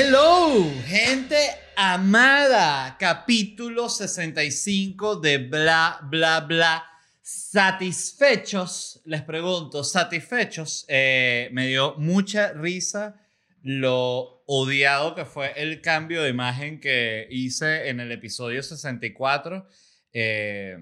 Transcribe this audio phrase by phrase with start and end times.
[0.00, 1.36] Hello, gente
[1.74, 2.96] amada.
[3.00, 6.84] Capítulo 65 de Bla, Bla, Bla.
[7.20, 10.84] Satisfechos, les pregunto, satisfechos.
[10.86, 13.20] Eh, me dio mucha risa
[13.62, 19.66] lo odiado que fue el cambio de imagen que hice en el episodio 64.
[20.12, 20.76] Eh,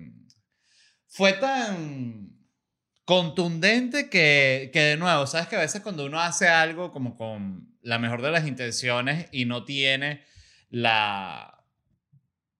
[1.07, 2.37] fue tan
[3.07, 7.76] contundente que, que de nuevo, sabes que a veces cuando uno hace algo como con
[7.87, 10.25] la mejor de las intenciones y no tiene
[10.71, 11.65] la,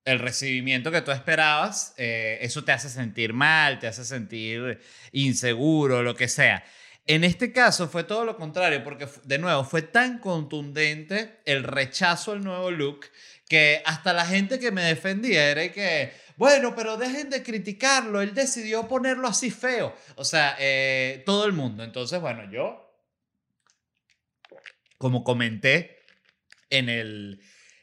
[0.05, 4.81] el recibimiento que tú esperabas, eh, eso te hace sentir mal, te hace sentir
[5.11, 6.65] inseguro, lo que sea.
[7.07, 12.31] En este caso fue todo lo contrario, porque de nuevo fue tan contundente el rechazo
[12.31, 13.07] al nuevo look
[13.49, 18.33] que hasta la gente que me defendía era que, bueno, pero dejen de criticarlo, él
[18.33, 19.93] decidió ponerlo así feo.
[20.15, 21.83] O sea, eh, todo el mundo.
[21.83, 22.86] Entonces, bueno, yo
[24.99, 25.99] como comenté
[26.71, 27.41] en el,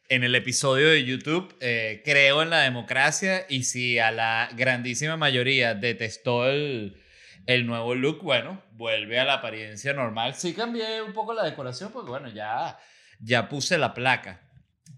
[0.09, 5.17] en el episodio de YouTube, eh, creo en la democracia y si a la grandísima
[5.17, 7.01] mayoría detestó el,
[7.45, 10.35] el nuevo look, bueno, vuelve a la apariencia normal.
[10.35, 12.77] Sí cambié un poco la decoración porque, bueno, ya,
[13.19, 14.41] ya puse la placa.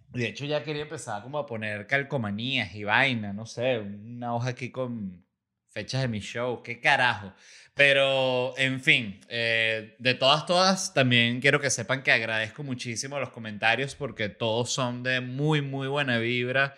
[0.10, 4.50] De hecho, ya quería empezar como a poner calcomanías y vaina, no sé, una hoja
[4.50, 5.26] aquí con
[5.68, 7.34] fechas de mi show, qué carajo.
[7.76, 13.32] Pero, en fin, eh, de todas, todas, también quiero que sepan que agradezco muchísimo los
[13.32, 16.78] comentarios porque todos son de muy, muy buena vibra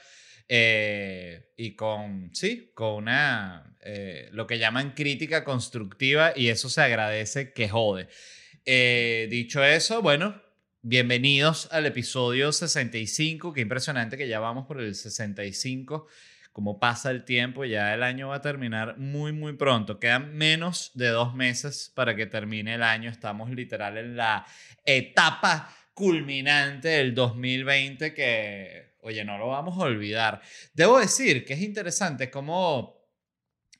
[0.50, 6.82] eh, y con, sí, con una, eh, lo que llaman crítica constructiva y eso se
[6.82, 8.08] agradece que jode.
[9.30, 10.42] dicho eso, bueno,
[10.82, 16.08] bienvenidos al episodio 65, qué impresionante que ya vamos por el 65
[16.58, 20.00] como pasa el tiempo, ya el año va a terminar muy, muy pronto.
[20.00, 23.12] Quedan menos de dos meses para que termine el año.
[23.12, 24.44] Estamos literal en la
[24.84, 30.42] etapa culminante del 2020 que, oye, no lo vamos a olvidar.
[30.74, 32.97] Debo decir que es interesante cómo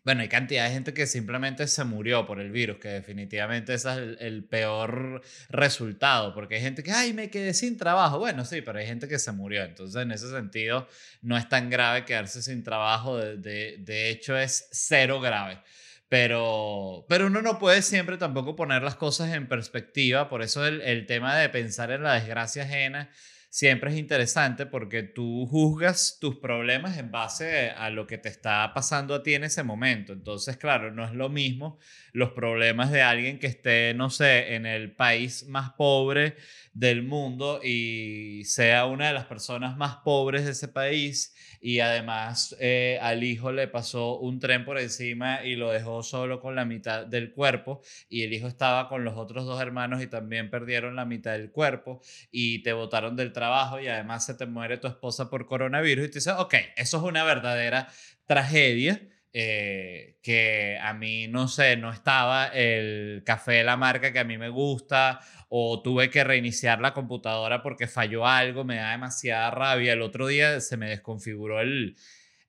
[0.08, 3.90] bueno, hay cantidad de gente que simplemente se murió por el virus, que definitivamente ese
[3.90, 8.18] es el, peor resultado, porque hay gente que, ay, me quedé sin trabajo.
[8.18, 9.66] Bueno, sí, pero hay gente que se murió.
[9.66, 10.88] Entonces, en ese sentido,
[11.22, 13.18] no es tan grave quedarse sin trabajo.
[13.18, 15.60] De, de, hecho, es cero grave.
[16.08, 20.30] Pero, pero uno no puede siempre tampoco poner las cosas en perspectiva.
[20.30, 23.10] Por eso el, el tema de pensar en la desgracia ajena
[23.50, 28.72] siempre es interesante porque tú juzgas tus problemas en base a lo que te está
[28.74, 30.14] pasando a ti en ese momento.
[30.14, 31.80] Entonces, claro, no es lo mismo
[32.12, 36.36] los problemas de alguien que esté, no sé, en el país más pobre
[36.74, 41.36] del mundo y sea una de las personas más pobres de ese país
[41.68, 46.40] y además eh, al hijo le pasó un tren por encima y lo dejó solo
[46.40, 50.08] con la mitad del cuerpo y el hijo estaba con los otros dos hermanos y
[50.08, 52.00] también perdieron la mitad del cuerpo
[52.32, 56.08] y te botaron del trabajo y además se te muere tu esposa por coronavirus y
[56.08, 57.90] te dices, ok, eso es una verdadera
[58.26, 59.02] tragedia.
[59.34, 64.24] Eh, que a mí, no sé, no estaba el café de la marca que a
[64.24, 69.52] mí me gusta o tuve que reiniciar la computadora porque falló algo, me da demasiada
[69.52, 69.94] rabia.
[69.94, 71.98] El otro día se me desconfiguró el,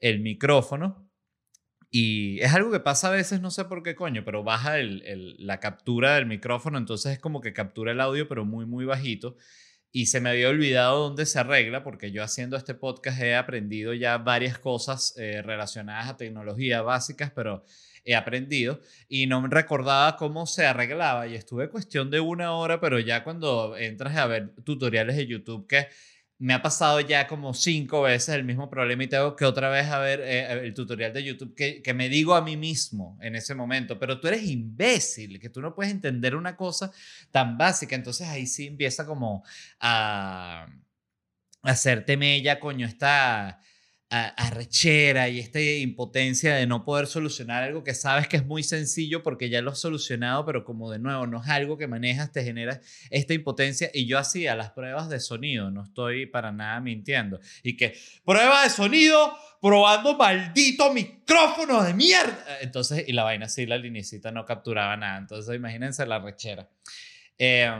[0.00, 1.08] el micrófono
[1.90, 5.36] y es algo que pasa a veces, no sé por qué coño, pero baja el,
[5.38, 9.36] la captura del micrófono, entonces es como que captura el audio, pero muy, muy bajito.
[9.90, 13.94] Y se me había olvidado dónde se arregla, porque yo haciendo este podcast he aprendido
[13.94, 17.64] ya varias cosas eh, relacionadas a tecnología básicas, pero
[18.04, 21.26] he aprendido y no me recordaba cómo se arreglaba.
[21.26, 25.66] Y estuve cuestión de una hora, pero ya cuando entras a ver tutoriales de YouTube
[25.66, 25.88] que
[26.38, 29.86] me ha pasado ya como cinco veces el mismo problema y tengo que otra vez
[29.88, 33.34] a ver eh, el tutorial de YouTube que, que, me digo a mí mismo en
[33.34, 36.92] ese momento, pero tú eres imbécil, que tú no puedes entender una cosa
[37.32, 39.44] tan básica, entonces ahí sí empieza como
[39.80, 40.68] a,
[41.62, 43.60] hacerte mella, coño, está
[44.10, 49.22] arrechera y esta impotencia de no poder solucionar algo que sabes que es muy sencillo
[49.22, 52.42] porque ya lo has solucionado, pero como de nuevo no es algo que manejas, te
[52.42, 53.90] genera esta impotencia.
[53.92, 57.38] Y yo hacía las pruebas de sonido, no estoy para nada mintiendo.
[57.62, 62.44] Y que, prueba de sonido, probando maldito micrófono de mierda.
[62.62, 65.18] Entonces, y la vaina así, la linecita no capturaba nada.
[65.18, 66.66] Entonces, imagínense la rechera.
[67.36, 67.70] Eh,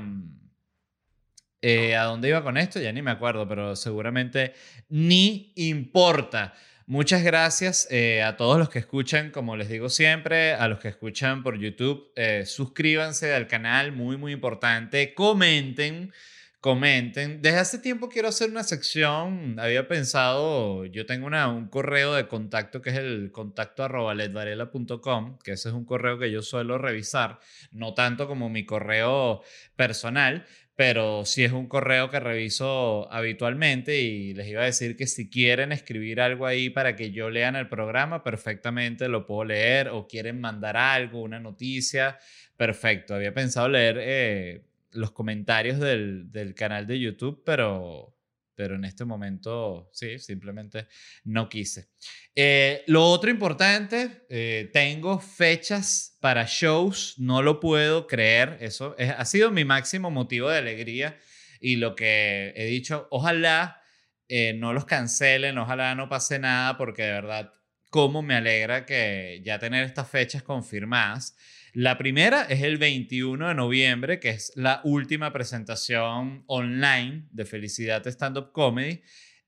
[1.61, 2.81] eh, ¿A dónde iba con esto?
[2.81, 4.55] Ya ni me acuerdo, pero seguramente
[4.89, 6.55] ni importa.
[6.87, 10.89] Muchas gracias eh, a todos los que escuchan, como les digo siempre, a los que
[10.89, 12.11] escuchan por YouTube.
[12.17, 15.13] Eh, suscríbanse al canal, muy, muy importante.
[15.13, 16.15] Comenten,
[16.61, 17.43] comenten.
[17.43, 19.61] Desde hace tiempo quiero hacer una sección.
[19.61, 25.53] Había pensado, yo tengo una, un correo de contacto que es el contacto arroba que
[25.53, 27.39] ese es un correo que yo suelo revisar,
[27.71, 29.43] no tanto como mi correo
[29.77, 30.47] personal,
[30.79, 35.29] pero sí es un correo que reviso habitualmente y les iba a decir que si
[35.29, 40.07] quieren escribir algo ahí para que yo lea el programa, perfectamente lo puedo leer o
[40.07, 42.17] quieren mandar algo, una noticia,
[42.57, 43.17] perfecto.
[43.17, 48.15] Había pensado leer eh, los comentarios del, del canal de YouTube, pero
[48.59, 50.89] pero en este momento sí, simplemente
[51.23, 51.91] no quise.
[52.35, 59.25] Eh, lo otro importante, eh, tengo fechas para shows, no lo puedo creer, eso ha
[59.27, 61.17] sido mi máximo motivo de alegría
[61.61, 63.81] y lo que he dicho, ojalá
[64.27, 67.53] eh, no los cancelen, ojalá no pase nada, porque de verdad,
[67.91, 71.37] cómo me alegra que ya tener estas fechas confirmadas.
[71.75, 78.07] La primera es el 21 de noviembre, que es la última presentación online de Felicidad
[78.07, 79.03] Stand Up Comedy.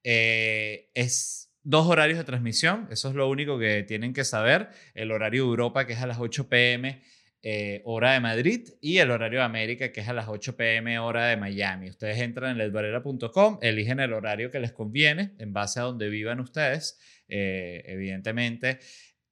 [0.04, 4.68] Eh, es dos horarios de transmisión, eso es lo único que tienen que saber.
[4.94, 7.02] El horario de Europa, que es a las 8 pm.
[7.42, 10.98] Eh, hora de Madrid y el horario de América que es a las 8 pm
[10.98, 11.88] hora de Miami.
[11.88, 16.38] Ustedes entran en ledvarela.com, eligen el horario que les conviene en base a donde vivan
[16.40, 18.78] ustedes, eh, evidentemente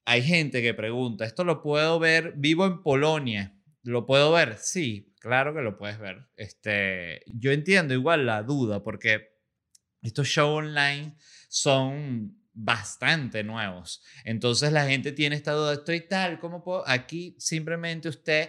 [0.08, 3.54] hay gente que pregunta, ¿esto lo puedo ver vivo en Polonia?
[3.82, 4.56] ¿Lo puedo ver?
[4.58, 6.30] Sí, claro que lo puedes ver.
[6.34, 9.36] Este, yo entiendo igual la duda porque
[10.00, 11.14] estos shows online
[11.50, 14.02] son bastante nuevos.
[14.24, 16.88] Entonces la gente tiene esta duda, estoy tal, ¿cómo puedo?
[16.88, 18.48] Aquí simplemente usted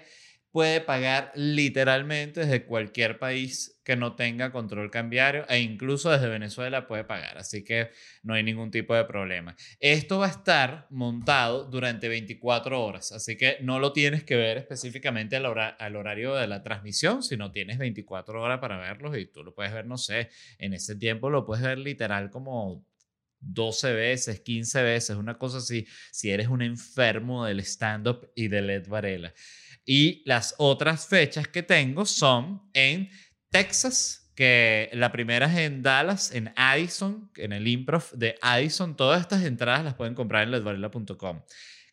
[0.52, 6.88] puede pagar literalmente desde cualquier país que no tenga control cambiario e incluso desde Venezuela
[6.88, 7.90] puede pagar, así que
[8.24, 9.56] no hay ningún tipo de problema.
[9.80, 14.58] Esto va a estar montado durante 24 horas, así que no lo tienes que ver
[14.58, 19.44] específicamente al, al horario de la transmisión, sino tienes 24 horas para verlos y tú
[19.44, 22.86] lo puedes ver, no sé, en ese tiempo lo puedes ver literal como
[23.42, 28.62] 12 veces, 15 veces, una cosa así, si eres un enfermo del stand-up y de
[28.62, 29.34] Led Varela.
[29.92, 33.10] Y las otras fechas que tengo son en
[33.50, 38.96] Texas, que la primera es en Dallas, en Addison, en el improv de Addison.
[38.96, 41.42] Todas estas entradas las pueden comprar en ledvarela.com,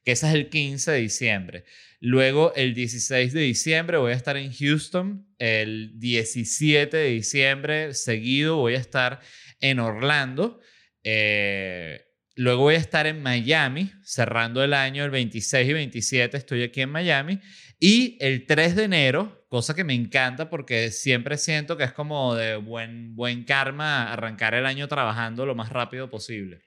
[0.04, 1.64] que esa es el 15 de diciembre.
[1.98, 5.26] Luego, el 16 de diciembre voy a estar en Houston.
[5.38, 9.20] El 17 de diciembre, seguido, voy a estar
[9.58, 10.60] en Orlando.
[11.02, 12.04] Eh,
[12.34, 16.82] luego voy a estar en Miami, cerrando el año, el 26 y 27 estoy aquí
[16.82, 17.40] en Miami.
[17.78, 22.34] Y el 3 de enero, cosa que me encanta porque siempre siento que es como
[22.34, 26.62] de buen, buen karma arrancar el año trabajando lo más rápido posible.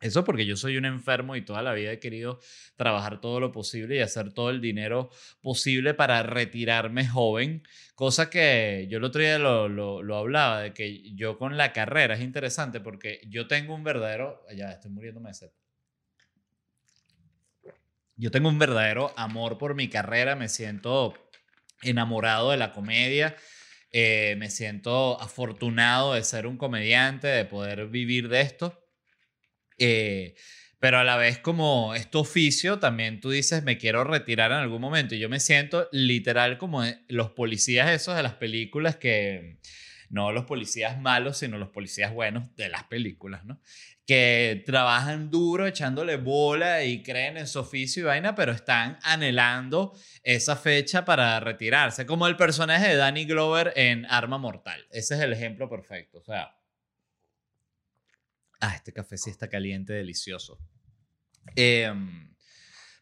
[0.00, 2.38] Eso porque yo soy un enfermo y toda la vida he querido
[2.76, 7.64] trabajar todo lo posible y hacer todo el dinero posible para retirarme joven,
[7.96, 11.72] cosa que yo el otro día lo, lo, lo hablaba, de que yo con la
[11.72, 15.50] carrera es interesante porque yo tengo un verdadero, ya estoy muriéndome de sed
[18.18, 21.14] yo tengo un verdadero amor por mi carrera, me siento
[21.82, 23.36] enamorado de la comedia,
[23.92, 28.84] eh, me siento afortunado de ser un comediante, de poder vivir de esto.
[29.78, 30.34] Eh,
[30.80, 34.80] pero a la vez como este oficio, también tú dices, me quiero retirar en algún
[34.80, 35.14] momento.
[35.14, 39.58] Y yo me siento literal como los policías esos de las películas que,
[40.10, 43.60] no los policías malos, sino los policías buenos de las películas, ¿no?
[44.08, 49.94] Que trabajan duro echándole bola y creen en su oficio y vaina, pero están anhelando
[50.22, 54.86] esa fecha para retirarse, como el personaje de Danny Glover en Arma Mortal.
[54.90, 56.20] Ese es el ejemplo perfecto.
[56.20, 56.56] O sea,
[58.60, 60.58] ah, este café sí está caliente, delicioso.
[61.54, 62.34] Em,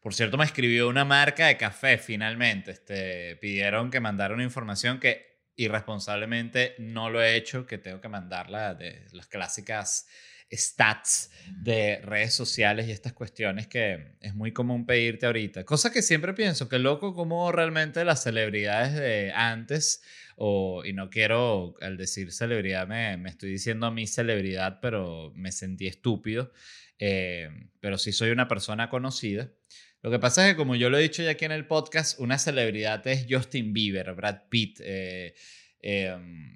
[0.02, 2.72] por cierto, me escribió una marca de café finalmente.
[2.72, 8.08] Este, pidieron que mandara una información que irresponsablemente no lo he hecho, que tengo que
[8.08, 10.08] mandarla de las clásicas
[10.52, 11.30] stats
[11.62, 15.64] de redes sociales y estas cuestiones que es muy común pedirte ahorita.
[15.64, 20.02] Cosa que siempre pienso, que loco como realmente las celebridades de antes,
[20.36, 25.32] o, y no quiero al decir celebridad, me, me estoy diciendo a mí celebridad, pero
[25.34, 26.52] me sentí estúpido,
[26.98, 27.50] eh,
[27.80, 29.50] pero sí soy una persona conocida.
[30.02, 32.20] Lo que pasa es que, como yo lo he dicho ya aquí en el podcast,
[32.20, 35.34] una celebridad es Justin Bieber, Brad Pitt, eh,
[35.80, 36.55] em,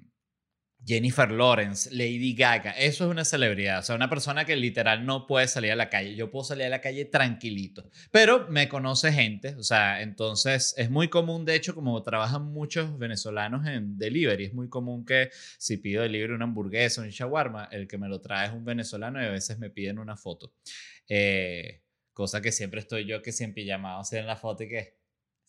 [0.85, 5.27] Jennifer Lawrence, Lady Gaga, eso es una celebridad, o sea, una persona que literal no
[5.27, 6.15] puede salir a la calle.
[6.15, 10.89] Yo puedo salir a la calle tranquilito, pero me conoce gente, o sea, entonces es
[10.89, 15.77] muy común, de hecho, como trabajan muchos venezolanos en delivery, es muy común que si
[15.77, 19.21] pido delivery una hamburguesa o un shawarma, el que me lo trae es un venezolano
[19.21, 20.53] y a veces me piden una foto.
[21.07, 21.83] Eh,
[22.13, 25.00] cosa que siempre estoy yo que siempre llamado, o en la foto y que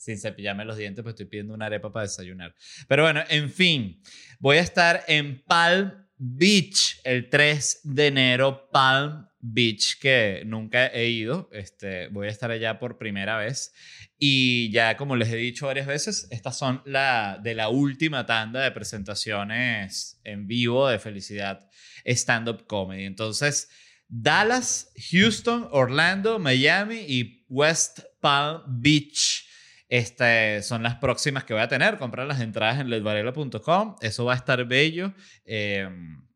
[0.02, 2.54] sin cepillarme los dientes, pues estoy pidiendo una arepa para desayunar.
[2.88, 4.02] Pero bueno, en fin,
[4.40, 11.09] voy a estar en Palm Beach el 3 de enero, Palm Beach, que nunca he
[11.09, 11.49] ido.
[11.52, 13.73] Este, voy a estar allá por primera vez.
[14.18, 18.61] Y ya, como les he dicho varias veces, estas son la, de la última tanda
[18.61, 21.68] de presentaciones en vivo de Felicidad
[22.04, 23.04] Stand-Up Comedy.
[23.04, 23.68] Entonces,
[24.09, 29.51] Dallas, Houston, Orlando, Miami y West Palm Beach.
[29.92, 31.99] Este, son las próximas que voy a tener.
[31.99, 33.96] Comprar las entradas en ledvarela.com.
[34.00, 35.12] Eso va a estar bello.
[35.44, 36.26] Em,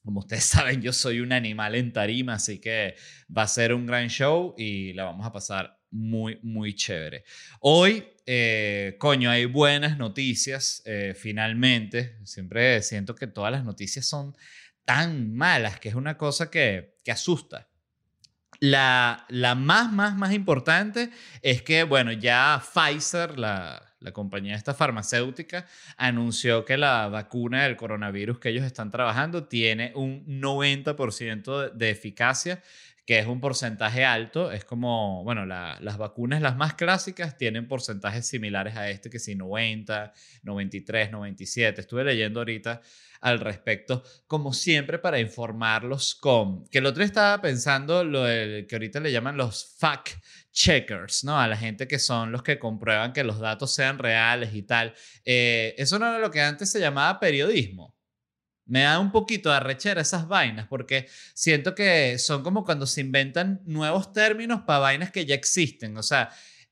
[0.00, 2.94] como ustedes saben, yo soy un animal en tarima, así que
[3.36, 7.24] va a ser un gran show y la vamos a pasar muy, muy chévere.
[7.58, 12.20] Hoy, eh, coño, hay buenas noticias, eh, finalmente.
[12.22, 14.36] Siempre siento que todas las noticias son
[14.84, 17.73] tan malas que es una cosa que, que asusta.
[18.60, 21.10] La, la más, más, más importante
[21.42, 27.76] es que, bueno, ya Pfizer, la, la compañía esta farmacéutica, anunció que la vacuna del
[27.76, 32.62] coronavirus que ellos están trabajando tiene un 90% de eficacia
[33.06, 38.26] que es un porcentaje alto, es como, bueno, las vacunas las más clásicas tienen porcentajes
[38.26, 41.82] similares a este, que si 90, 93, 97.
[41.82, 42.80] Estuve leyendo ahorita
[43.20, 49.00] al respecto, como siempre, para informarlos con, que el otro estaba pensando lo que ahorita
[49.00, 50.12] le llaman los fact
[50.50, 51.38] checkers, ¿no?
[51.38, 54.94] A la gente que son los que comprueban que los datos sean reales y tal.
[55.24, 57.94] Eh, eso no era lo que antes se llamaba periodismo.
[58.66, 63.00] Me da un poquito de arrechera esas vainas porque siento que son como cuando se
[63.00, 65.96] inventan nuevos términos para vainas que ya existen.
[65.96, 66.30] O sea,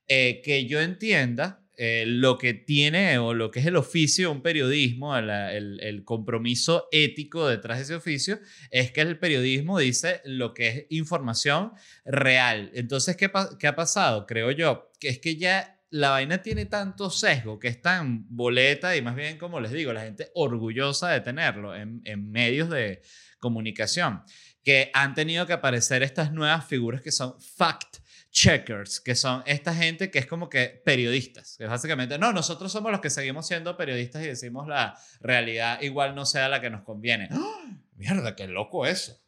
[0.09, 4.35] eh, que yo entienda eh, lo que tiene o lo que es el oficio de
[4.35, 8.39] un periodismo, el, el, compromiso ético detrás de ese oficio,
[8.71, 11.73] es que el periodismo dice lo que es información
[12.05, 12.71] real.
[12.75, 14.27] Entonces, ¿qué, qué ha pasado?
[14.27, 18.97] Creo yo que es que ya la vaina tiene tanto sesgo que es tan boleta
[18.97, 23.03] y más bien, como les digo, la gente orgullosa de tenerlo en, medios de
[23.39, 24.23] comunicación,
[24.65, 27.99] que han tenido que aparecer estas nuevas figuras que son fact
[28.31, 32.91] checkers, que son esta gente que es como que periodistas, que básicamente, no, nosotros somos
[32.91, 36.85] los que seguimos siendo periodistas y decimos la realidad igual no sea la que nos
[36.85, 37.29] conviene.
[37.31, 37.71] ¡Ah!
[37.97, 39.21] Mierda, qué loco eso.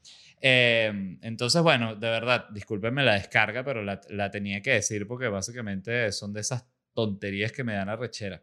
[0.47, 5.29] Em, entonces, bueno, de verdad, discúlpenme la descarga, pero la, la, tenía que decir porque
[5.29, 8.43] básicamente son de esas tonterías que me dan a rechera.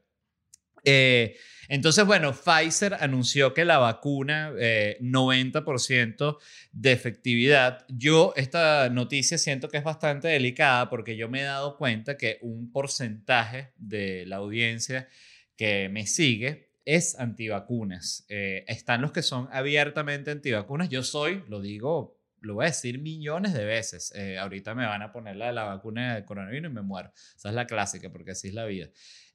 [0.84, 7.86] Eh, entonces, bueno, Pfizer anunció que la vacuna, 90% eh, de efectividad.
[7.88, 12.40] Yo esta noticia siento que es bastante delicada porque yo me he dado cuenta que
[12.42, 15.08] un porcentaje de la audiencia
[15.56, 18.26] que me sigue es antivacunas.
[18.30, 20.90] Eh, están los que son abiertamente antivacunas.
[20.90, 24.12] Yo soy, lo digo, lo voy a decir millones de veces.
[24.16, 27.12] Eh, ahorita me van a poner la de la vacuna de coronavirus y me muero.
[27.36, 28.90] Esa es la clásica porque así es la vida.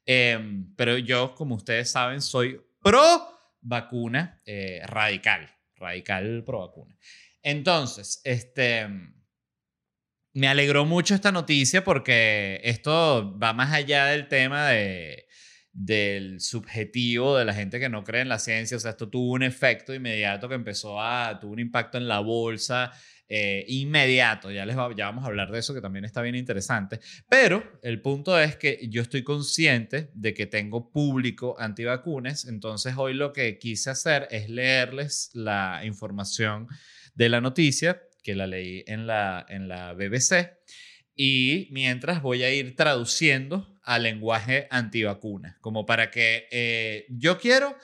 [0.05, 3.01] Em, pero yo, como ustedes saben, soy pro
[3.61, 5.49] vacuna eh, radical.
[5.75, 6.97] Radical pro vacuna.
[7.41, 8.87] Entonces, este
[10.33, 15.26] me alegró mucho esta noticia porque esto va más allá del tema de,
[15.77, 18.77] del subjetivo de la gente que no cree en la ciencia.
[18.77, 22.19] O sea, esto tuvo un efecto inmediato que empezó a, tuvo un impacto en la
[22.19, 22.91] bolsa.
[23.29, 27.01] Eh, inmediato, ya, les ya vamos a hablar de eso que también está bien interesante,
[27.27, 33.13] pero el punto es que yo estoy consciente de que tengo público antivacunas, entonces hoy
[33.13, 36.69] lo que quise hacer es leerles la información
[37.15, 40.55] de la noticia que la leí en la, en la BBC
[41.19, 47.75] y mientras voy a ir traduciendo al lenguaje antivacuna, como para que eh, yo quiero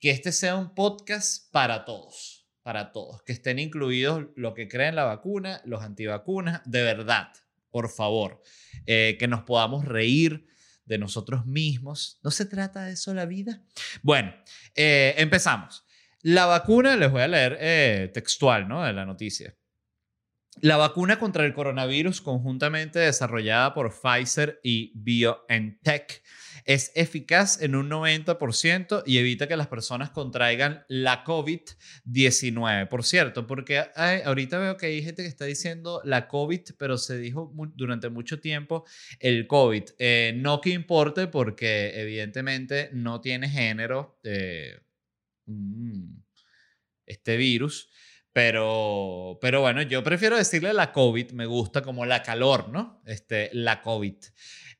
[0.00, 4.96] que este sea un podcast para todos, para todos, que estén incluidos lo que creen
[4.96, 7.28] la vacuna, los antivacunas, de verdad,
[7.70, 8.42] por favor,
[8.86, 10.48] eh, que nos podamos reír
[10.84, 12.18] de nosotros mismos.
[12.24, 13.62] ¿No se trata de eso la vida?
[14.02, 14.34] Bueno,
[14.74, 15.84] eh, empezamos.
[16.22, 18.84] La vacuna, les voy a leer textual, ¿no?
[18.84, 19.54] De la noticia.
[20.62, 26.22] La vacuna contra el coronavirus conjuntamente desarrollada por Pfizer y BioNTech
[26.66, 32.88] es eficaz en un 90% y evita que las personas contraigan la COVID-19.
[32.88, 37.16] Por cierto, porque ahorita veo que hay gente que está diciendo la COVID, pero se
[37.16, 38.84] dijo durante mucho tiempo
[39.18, 39.84] el COVID.
[39.98, 44.78] Eh, no que importe porque evidentemente no tiene género eh,
[45.46, 46.18] mm,
[47.06, 47.90] este virus.
[48.32, 53.02] Pero, pero bueno, yo prefiero decirle la COVID, me gusta como la calor, ¿no?
[53.06, 54.14] Este, la COVID.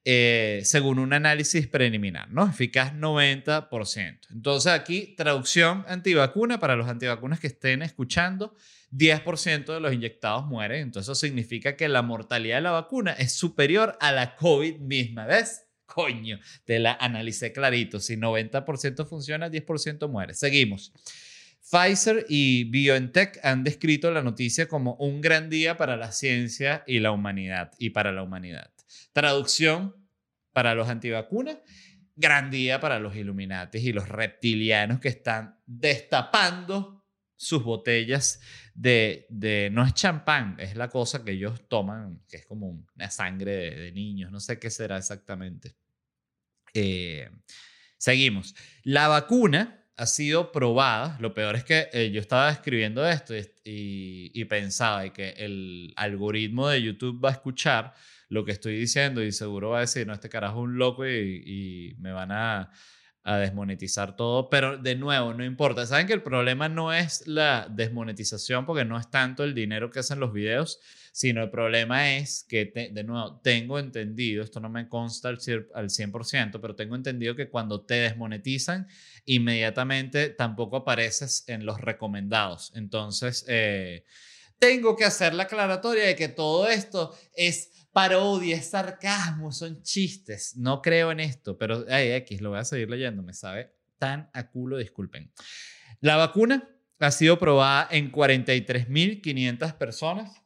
[0.03, 2.49] Eh, según un análisis preliminar, ¿no?
[2.49, 4.29] Eficaz 90%.
[4.31, 8.55] Entonces aquí, traducción antivacuna para los antivacunas que estén escuchando,
[8.93, 10.83] 10% de los inyectados mueren.
[10.83, 15.27] Entonces eso significa que la mortalidad de la vacuna es superior a la COVID misma,
[15.27, 15.67] ¿ves?
[15.85, 18.01] Coño, te la analicé clarito.
[18.01, 20.35] Si 90% funciona, 10% muere.
[20.35, 20.93] Seguimos.
[21.63, 27.01] Pfizer y BioNTech han descrito la noticia como un gran día para la ciencia y
[27.01, 28.73] la humanidad y para la humanidad.
[29.13, 29.95] Traducción
[30.53, 31.59] para los antivacunas,
[32.17, 37.05] gran día para los Illuminatis y los reptilianos que están destapando
[37.37, 38.41] sus botellas
[38.75, 43.11] de, de no es champán, es la cosa que ellos toman, que es como una
[43.11, 45.75] sangre de, niños, no sé qué será exactamente.
[46.75, 47.31] Eh,
[47.97, 48.55] seguimos.
[48.83, 51.17] La vacuna ha sido probada.
[51.21, 56.83] Lo peor es que eh, yo estaba escribiendo esto y, pensaba que el algoritmo de
[56.83, 57.95] YouTube va a escuchar
[58.29, 61.07] lo que estoy diciendo y seguro va a decir, no, este carajo es un loco
[61.07, 62.71] y, me van a,
[63.23, 64.49] a, desmonetizar todo.
[64.51, 65.87] Pero de nuevo, no importa.
[65.87, 70.01] Saben que el problema no es la desmonetización porque no es tanto el dinero que
[70.01, 70.81] hacen los videos,
[71.13, 76.61] sino el problema es que, de nuevo, tengo entendido, esto no me consta al 100%,
[76.61, 78.87] pero tengo entendido que cuando te desmonetizan,
[79.25, 82.73] inmediatamente tampoco apareces en los recomendados.
[82.75, 84.05] Entonces, eh,
[84.59, 90.57] tengo que hacer la aclaratoria de que todo esto es parodia, es sarcasmo, son chistes.
[90.57, 94.31] No creo en esto, pero ay, X, lo voy a seguir leyendo, me sabe tan
[94.33, 95.33] a culo, disculpen.
[96.01, 100.43] La vacuna ha sido probada en 43.500 personas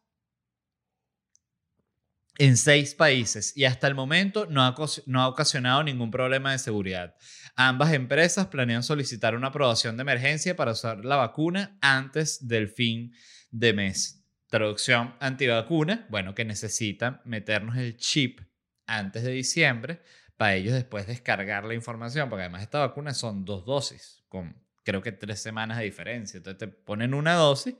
[2.38, 4.74] en seis países y hasta el momento no ha,
[5.06, 7.14] no ha ocasionado ningún problema de seguridad.
[7.56, 13.14] Ambas empresas planean solicitar una aprobación de emergencia para usar la vacuna antes del fin
[13.50, 14.24] de mes.
[14.48, 18.40] Traducción antivacuna, bueno, que necesitan meternos el chip
[18.86, 20.02] antes de diciembre
[20.36, 25.00] para ellos después descargar la información, porque además esta vacuna son dos dosis, con creo
[25.00, 26.38] que tres semanas de diferencia.
[26.38, 27.76] Entonces te ponen una dosis,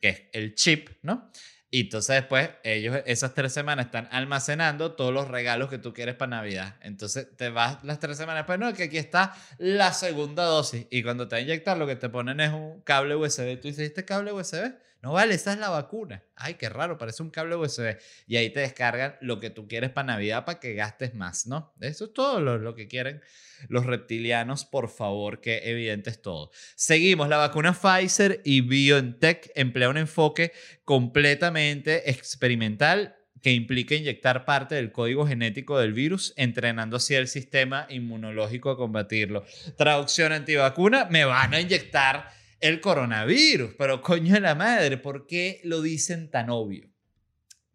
[0.00, 1.30] que es el chip, ¿no?
[1.74, 6.14] Y entonces después ellos esas tres semanas están almacenando todos los regalos que tú quieres
[6.14, 6.76] para Navidad.
[6.82, 10.86] Entonces te vas las tres semanas, pues no, que aquí está la segunda dosis.
[10.90, 13.60] Y cuando te inyectar lo que te ponen es un cable USB.
[13.60, 14.72] Tú dices, ¿este cable USB?
[15.04, 16.24] No vale, esa es la vacuna.
[16.34, 17.98] Ay, qué raro, parece un cable USB.
[18.26, 21.74] Y ahí te descargan lo que tú quieres para Navidad para que gastes más, ¿no?
[21.82, 23.20] Eso es todo lo, que quieren
[23.68, 26.52] los reptilianos, por favor, que evidente es todo.
[26.74, 30.52] Seguimos, la vacuna Pfizer y BioNTech emplea un enfoque
[30.84, 37.86] completamente experimental que implica inyectar parte del código genético del virus, entrenando así el sistema
[37.90, 39.44] inmunológico a combatirlo.
[39.76, 42.30] Traducción antivacuna, me van a inyectar
[42.64, 43.74] el coronavirus.
[43.76, 46.88] Pero coño de la madre, ¿por qué lo dicen tan obvio?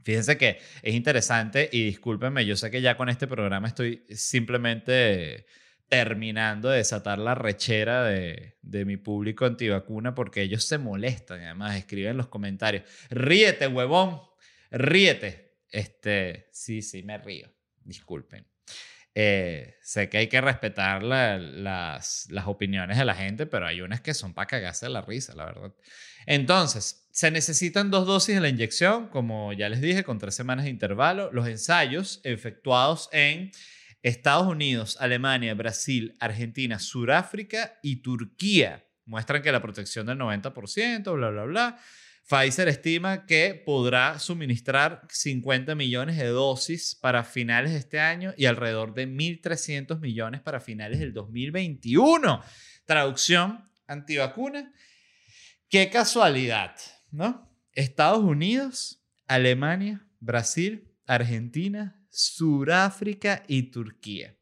[0.04, 5.46] Fíjense que es interesante y discúlpenme, yo sé que ya con este programa estoy simplemente
[5.88, 11.76] terminando de desatar la rechera de, de mi público antivacuna porque ellos se molestan, además
[11.76, 14.20] escriben en los comentarios, ríete, huevón,
[14.72, 15.60] ríete.
[15.72, 17.48] Este, sí, sí, me río,
[17.84, 18.48] disculpen.
[19.16, 24.02] Eh, sé que hay que respetar las, las opiniones de la gente, pero hay unas
[24.02, 25.74] que son para cagarse la risa, la verdad.
[26.26, 30.66] Entonces, se necesitan dos dosis de la inyección, como ya les dije, con tres semanas
[30.66, 31.32] de intervalo.
[31.32, 33.52] Los ensayos efectuados en
[34.04, 41.30] Estados Unidos, Alemania, Brasil, Argentina, Sudáfrica y Turquía muestran que la protección del 90%, bla,
[41.30, 41.80] bla, bla.
[42.30, 48.46] Pfizer estima que podrá suministrar 50 millones de dosis para finales de este año y
[48.46, 52.44] alrededor de 1.300 millones para finales del 2021.
[52.86, 54.72] Traducción antivacuna.
[55.70, 56.76] Qué casualidad,
[57.10, 57.52] ¿no?
[57.74, 64.38] Estados Unidos, Alemania, Brasil, Argentina, Sudáfrica y Turquía.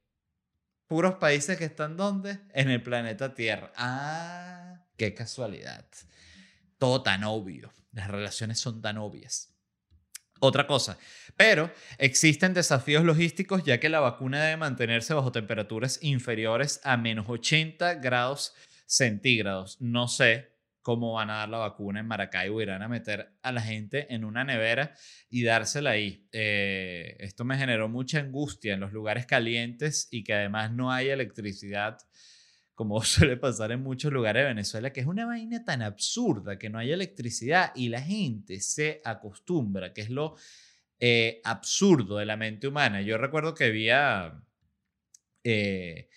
[0.88, 2.38] Puros países que están donde?
[2.54, 3.72] En el planeta Tierra.
[3.78, 5.86] Ah, qué casualidad
[6.78, 7.72] todo tan obvio.
[7.98, 9.58] Las relaciones son tan obvias.
[10.40, 11.00] Otra cosa,
[11.36, 17.26] pero existen desafíos logísticos ya que la vacuna debe mantenerse bajo temperaturas inferiores a menos
[17.28, 18.54] 80 grados
[18.86, 19.82] centígrados.
[19.82, 20.52] No sé
[20.84, 24.26] cómo van a dar la vacuna en Maracaibo, irán a meter a la gente en
[24.26, 24.94] una nevera
[25.28, 26.30] y dársela ahí.
[26.32, 31.10] Eh, esto me generó mucha angustia en los lugares calientes y que además no hay
[31.10, 31.98] electricidad
[32.78, 36.70] como suele pasar en muchos lugares de Venezuela, que es una vaina tan absurda que
[36.70, 40.36] no hay electricidad y la gente se acostumbra, que es lo
[41.00, 43.02] eh, absurdo de la mente humana.
[43.02, 44.44] Yo recuerdo que había
[45.44, 46.08] eh,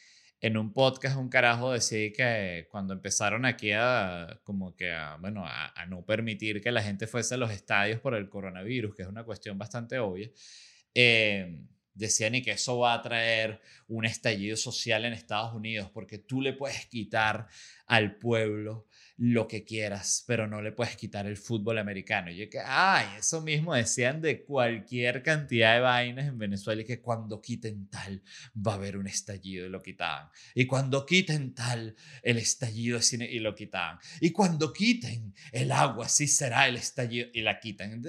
[0.42, 5.44] en un podcast un carajo decía que cuando empezaron aquí a como que a, bueno,
[5.46, 9.08] a, no permitir que la gente fuese a los estadios por el coronavirus, que es
[9.08, 10.30] una cuestión bastante obvia,
[10.94, 11.58] eh,
[11.94, 16.40] decían y que eso va a traer un estallido social en Estados Unidos porque tú
[16.40, 17.48] le puedes quitar
[17.86, 22.30] al pueblo lo que quieras, pero no le puedes quitar el fútbol americano.
[22.30, 26.86] Y yo que, ay, eso mismo decían de cualquier cantidad de vainas en Venezuela y
[26.86, 28.22] que cuando quiten tal
[28.56, 30.30] va a haber un estallido y lo quitaban.
[30.54, 33.98] Y cuando quiten tal, el estallido y lo quitaban.
[34.22, 38.02] Y cuando quiten el agua, sí será el estallido y la quitan.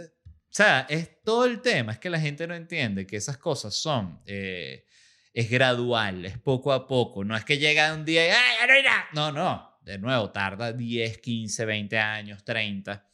[0.52, 3.74] O sea, es todo el tema, es que la gente no entiende que esas cosas
[3.74, 4.22] son...
[4.26, 4.86] Eh,
[5.34, 7.24] es gradual, es poco a poco.
[7.24, 8.84] No es que llega un día y ¡ay,
[9.14, 13.10] no, no, no de nuevo, tarda 10, 15, 20 años, 30.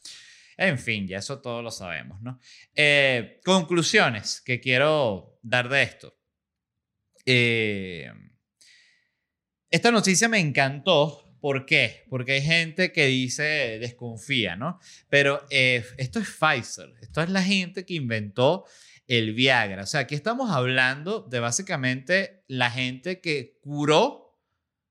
[0.56, 2.38] En fin, ya eso todos lo sabemos, ¿no?
[2.74, 6.18] Eh, conclusiones que quiero dar de esto.
[7.24, 8.10] Eh,
[9.70, 11.24] esta noticia me encantó.
[11.40, 12.04] ¿Por qué?
[12.10, 14.80] Porque hay gente que dice, desconfía, ¿no?
[15.08, 16.92] Pero eh, esto es Pfizer.
[17.00, 18.64] Esto es la gente que inventó
[19.06, 19.82] el Viagra.
[19.82, 24.38] O sea, aquí estamos hablando de básicamente la gente que curó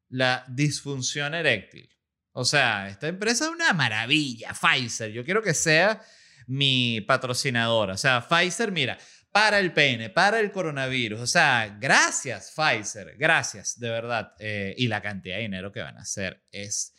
[0.10, 1.90] la disfunción eréctil.
[2.32, 5.12] O sea, esta empresa es una maravilla, Pfizer.
[5.12, 6.02] Yo quiero que sea
[6.48, 7.94] mi patrocinadora.
[7.94, 8.98] O sea, Pfizer, mira,
[9.38, 11.22] para el pene, para el coronavirus.
[11.22, 13.16] O sea, gracias, Pfizer.
[13.18, 14.34] Gracias, de verdad.
[14.40, 16.96] Eh, y la cantidad de dinero que van a hacer es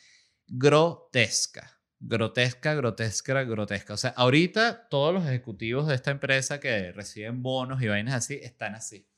[0.46, 1.81] grotesca.
[1.98, 3.94] Grotesca, grotesca, grotesca.
[3.94, 8.38] O sea, ahorita todos los ejecutivos de esta empresa que reciben bonos y vainas así
[8.40, 9.09] están así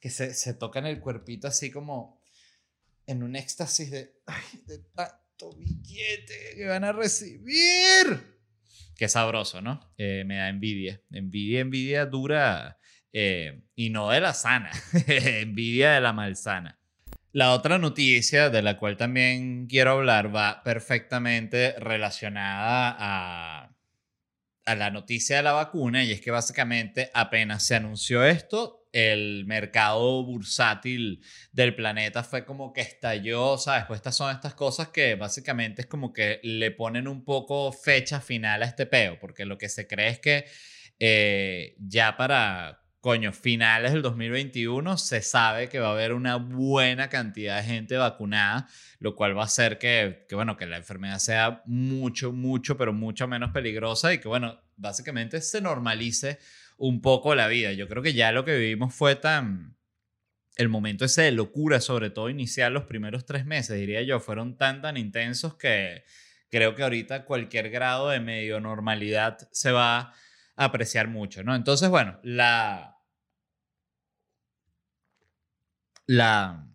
[0.00, 2.20] que se, se tocan el cuerpito así como
[3.06, 8.31] en un éxtasis de, ay, de tanto billete que van a recibir.
[9.02, 9.80] Qué sabroso, ¿no?
[9.98, 11.00] Eh, me da envidia.
[11.10, 12.78] Envidia, envidia dura
[13.12, 14.70] eh, y no de la sana,
[15.08, 16.78] envidia de la malsana.
[17.32, 23.74] La otra noticia de la cual también quiero hablar va perfectamente relacionada a,
[24.66, 29.44] a la noticia de la vacuna y es que básicamente apenas se anunció esto, el
[29.46, 33.84] mercado bursátil del planeta fue como que estalló, ¿sabes?
[33.86, 38.20] Pues estas son estas cosas que básicamente es como que le ponen un poco fecha
[38.20, 40.44] final a este peo, porque lo que se cree es que
[40.98, 47.08] eh, ya para, coño, finales del 2021 se sabe que va a haber una buena
[47.08, 48.68] cantidad de gente vacunada,
[49.00, 52.92] lo cual va a hacer que, que bueno, que la enfermedad sea mucho, mucho, pero
[52.92, 56.38] mucho menos peligrosa y que, bueno, básicamente se normalice
[56.82, 57.72] un poco la vida.
[57.72, 59.76] Yo creo que ya lo que vivimos fue tan...
[60.56, 64.58] El momento ese de locura, sobre todo iniciar los primeros tres meses, diría yo, fueron
[64.58, 66.02] tan, tan intensos que
[66.50, 70.14] creo que ahorita cualquier grado de medio normalidad se va a
[70.56, 71.54] apreciar mucho, ¿no?
[71.54, 72.98] Entonces, bueno, la...
[76.06, 76.66] La...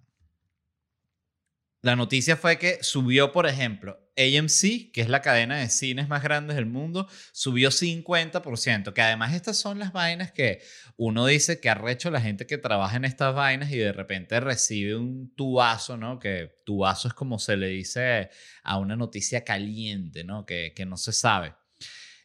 [1.87, 6.21] La noticia fue que subió, por ejemplo, AMC, que es la cadena de cines más
[6.21, 10.59] grande del mundo, subió 50%, que además estas son las vainas que
[10.97, 14.37] uno dice que ha hecho la gente que trabaja en estas vainas y de repente
[14.41, 16.19] recibe un tubazo, ¿no?
[16.19, 18.31] Que tubazo es como se le dice
[18.63, 20.45] a una noticia caliente, ¿no?
[20.45, 21.55] Que, que no se sabe.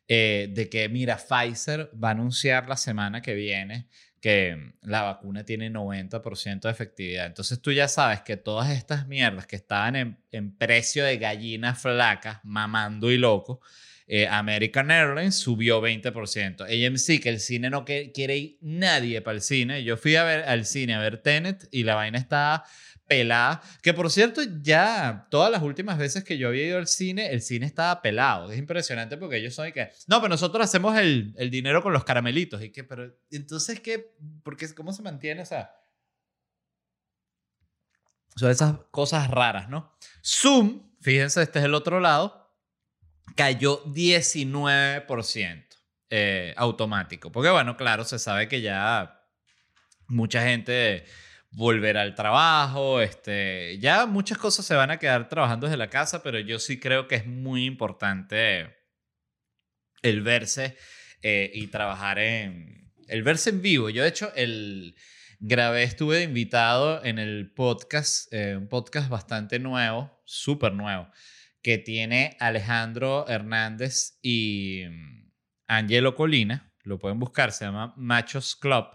[0.08, 3.88] Eh, de que, mira, Pfizer va a anunciar la semana que viene
[4.22, 7.26] que la vacuna tiene 90% de efectividad.
[7.26, 9.96] Entonces tú ya sabes que todas estas mierdas que estaban
[10.30, 13.60] en, precio de gallinas flacas, mamando y loco,
[14.06, 16.62] eh, American Airlines subió 20%.
[16.62, 19.82] AMC, que el cine no quiere ir nadie para el cine.
[19.82, 22.64] Yo fui a ver al cine a ver Tenet y la vaina estaba
[23.06, 23.62] pelada.
[23.82, 27.42] Que por cierto, ya todas las últimas veces que yo había ido al cine, el
[27.42, 28.50] cine estaba pelado.
[28.50, 31.92] Es impresionante porque ellos son y que, no, pero nosotros hacemos el, el dinero con
[31.92, 32.62] los caramelitos.
[32.62, 34.14] Y que, pero entonces, ¿qué?
[34.42, 35.42] Porque, ¿cómo se mantiene?
[35.42, 35.72] O sea,
[38.36, 39.92] son esas cosas raras, ¿no?
[40.24, 42.56] Zoom, fíjense, este es el otro lado,
[43.36, 45.66] cayó 19%
[46.10, 47.30] eh, automático.
[47.32, 49.22] Porque, bueno, claro, se sabe que ya
[50.08, 51.04] mucha gente
[51.52, 56.22] volver al trabajo, este, ya muchas cosas se van a quedar trabajando desde la casa,
[56.22, 58.74] pero yo sí creo que es muy importante
[60.02, 60.76] el verse
[61.22, 63.90] eh, y trabajar en, el verse en vivo.
[63.90, 64.96] Yo de hecho el
[65.38, 71.10] grabé, estuve invitado en el podcast, eh, un podcast bastante nuevo, súper nuevo,
[71.62, 75.32] que tiene Alejandro Hernández y mm,
[75.66, 78.86] Angelo Colina, lo pueden buscar, se llama Machos Club.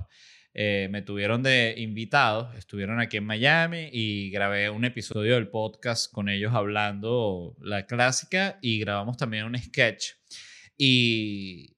[0.60, 6.12] Eh, me tuvieron de invitados, estuvieron aquí en Miami y grabé un episodio del podcast
[6.12, 10.14] con ellos hablando la clásica y grabamos también un sketch.
[10.76, 11.78] Y,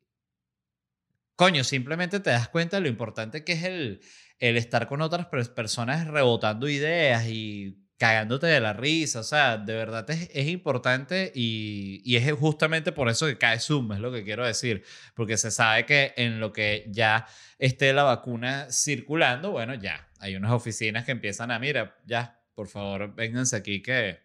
[1.36, 4.00] coño, simplemente te das cuenta de lo importante que es el,
[4.40, 9.76] el estar con otras personas rebotando ideas y cagándote de la risa, o sea, de
[9.76, 14.10] verdad es, es importante y, y, es justamente por eso que cae Zoom, es lo
[14.10, 14.84] que quiero decir,
[15.16, 20.38] porque se sabe que en lo que ya esté la vacuna circulando, bueno, ya, hay
[20.38, 24.20] unas oficinas que empiezan a, mira, ya, por favor, vénganse aquí que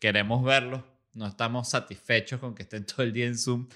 [0.00, 3.68] queremos verlos, no estamos satisfechos con que estén todo el día en Zoom.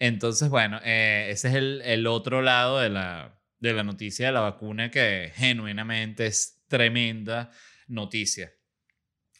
[0.00, 4.32] Entonces, bueno, eh, ese es el, el otro lado de la, de la noticia de
[4.32, 7.52] la vacuna que genuinamente es tremenda
[7.86, 8.52] noticia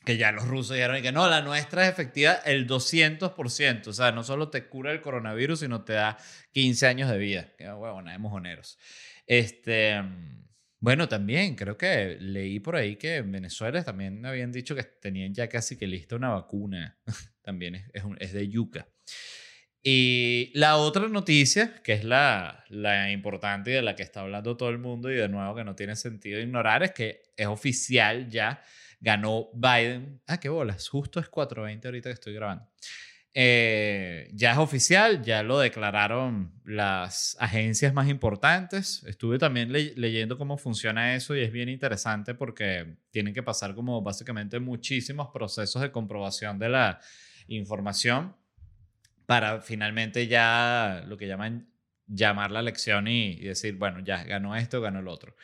[0.04, 4.12] que ya los rusos dijeron que no, la nuestra es efectiva el 200%, o sea,
[4.12, 6.18] no solo te cura el coronavirus, sino te da
[6.52, 7.52] 15 años de vida.
[7.56, 8.78] Que bueno, nada mojoneros.
[9.26, 10.02] Este,
[10.80, 15.32] bueno, también creo que leí por ahí que en Venezuela también habían dicho que tenían
[15.32, 16.98] ya casi que lista una vacuna,
[17.42, 18.88] también es, es, es de yuca.
[19.84, 24.56] Y la otra noticia, que es la, la importante y de la que está hablando
[24.56, 28.28] todo el mundo y de nuevo que no tiene sentido ignorar, es que es oficial
[28.28, 28.62] ya
[29.02, 30.22] ganó Biden.
[30.26, 32.66] Ah, qué bolas, justo es 4.20 ahorita que estoy grabando.
[33.34, 39.02] Eh, ya es oficial, ya lo declararon las agencias más importantes.
[39.04, 44.02] Estuve también leyendo cómo funciona eso y es bien interesante porque tienen que pasar como
[44.02, 47.00] básicamente muchísimos procesos de comprobación de la
[47.48, 48.36] información
[49.26, 51.71] para finalmente ya lo que llaman
[52.14, 55.34] llamar la elección y, y decir, bueno, ya ganó esto, ganó el otro.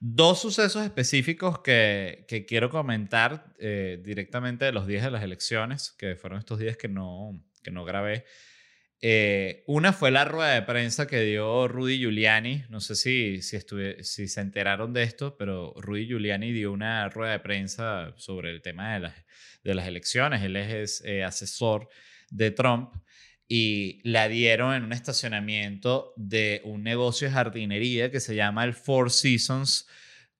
[0.00, 5.90] Dos sucesos específicos que, que quiero comentar eh, directamente de los días de las elecciones,
[5.98, 7.32] que fueron estos días que no,
[7.64, 8.24] que no grabé.
[9.00, 12.64] Eh, una fue la rueda de prensa que dio Rudy Giuliani.
[12.68, 17.08] No sé si, si, estuve, si se enteraron de esto, pero Rudy Giuliani dio una
[17.08, 19.14] rueda de prensa sobre el tema de las,
[19.64, 20.42] de las elecciones.
[20.42, 21.88] Él es eh, asesor
[22.30, 22.94] de Trump
[23.48, 28.74] y la dieron en un estacionamiento de un negocio de jardinería que se llama el
[28.74, 29.88] Four Seasons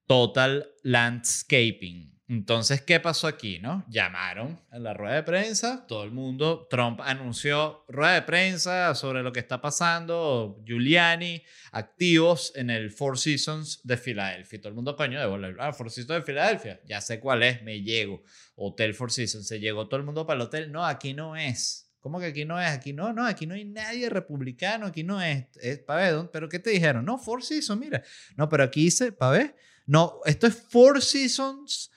[0.07, 2.19] Total Landscaping.
[2.31, 3.59] Entonces, ¿qué pasó aquí?
[3.59, 3.87] No?
[3.89, 9.23] Llamaron a la rueda de prensa, todo el mundo, Trump anunció rueda de prensa sobre
[9.23, 11.43] lo que está pasando, Giuliani,
[11.73, 14.61] activos en el Four Seasons de Filadelfia.
[14.61, 17.81] Todo el mundo, coño, de ah, Four Seasons de Filadelfia, ya sé cuál es, me
[17.81, 18.23] llego.
[18.57, 20.71] Hotel Four Seasons, se llegó todo el mundo para el hotel.
[20.71, 21.88] No, aquí no es.
[22.01, 22.69] ¿Cómo que aquí no es?
[22.69, 26.59] Aquí no, no, aquí no hay nadie republicano, aquí no es, es ver, ¿Pero qué
[26.59, 27.05] te dijeron?
[27.05, 28.03] No, Four Seasons, mira.
[28.37, 29.57] No, pero aquí dice, ver,
[29.87, 31.91] No, esto es Four Seasons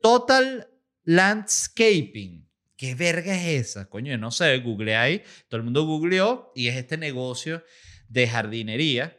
[0.00, 0.68] Total
[1.04, 2.48] Landscaping.
[2.76, 3.88] ¿Qué verga es esa?
[3.88, 5.22] Coño, no sé, googleé ahí.
[5.48, 7.62] Todo el mundo googleó y es este negocio
[8.08, 9.16] de jardinería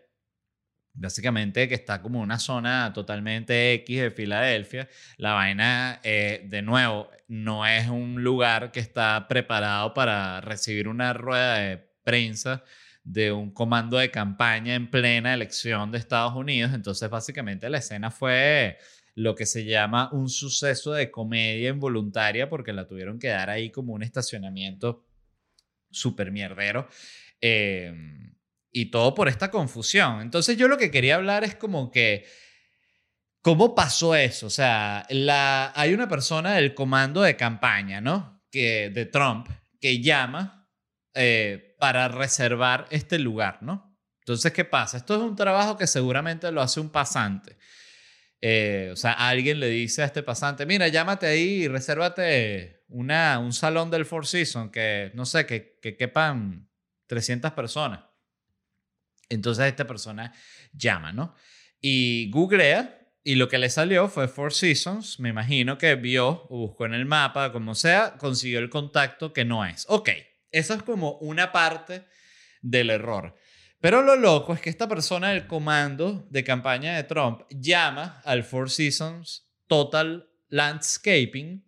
[0.97, 4.87] Básicamente que está como una zona totalmente X de Filadelfia.
[5.17, 11.11] La vaina, eh, de nuevo, no es un lugar que está preparado para recibir una
[11.13, 12.63] rueda de prensa
[13.03, 16.73] de un comando de campaña en plena elección de Estados Unidos.
[16.73, 18.77] Entonces, básicamente la escena fue
[19.15, 23.69] lo que se llama un suceso de comedia involuntaria porque la tuvieron que dar ahí
[23.69, 25.05] como un estacionamiento
[25.91, 26.87] súper mierdero.
[27.41, 27.93] Eh,
[28.75, 30.19] y todo por esta confusión.
[30.19, 32.25] Entonces yo lo que quería hablar es como que,
[33.41, 34.47] ¿cómo pasó eso?
[34.47, 38.43] O sea, la, hay una persona del comando de campaña, ¿no?
[38.51, 39.47] Que, de Trump,
[39.79, 40.69] que llama
[41.13, 43.97] eh, para reservar este lugar, ¿no?
[44.19, 44.97] Entonces, ¿qué pasa?
[44.97, 47.55] Esto es un trabajo que seguramente lo hace un pasante.
[48.41, 53.39] Eh, o sea, alguien le dice a este pasante, mira, llámate ahí y resérvate una,
[53.39, 56.69] un salón del Four Seasons que, no sé, que, que quepan
[57.07, 58.01] 300 personas.
[59.29, 60.33] Entonces esta persona
[60.73, 61.35] llama, ¿no?
[61.81, 65.19] Y googlea y lo que le salió fue Four Seasons.
[65.19, 69.45] Me imagino que vio o buscó en el mapa, como sea, consiguió el contacto que
[69.45, 69.85] no es.
[69.89, 70.09] Ok,
[70.51, 72.05] eso es como una parte
[72.61, 73.35] del error.
[73.79, 78.43] Pero lo loco es que esta persona del comando de campaña de Trump llama al
[78.43, 81.65] Four Seasons Total Landscaping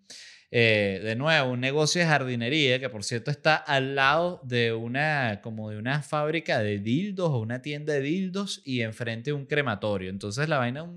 [0.50, 5.42] eh, de nuevo, un negocio de jardinería que por cierto está al lado de una,
[5.42, 10.10] como de una fábrica de dildos o una tienda de dildos y enfrente un crematorio.
[10.10, 10.90] Entonces la vaina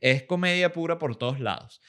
[0.00, 1.80] es comedia pura por todos lados.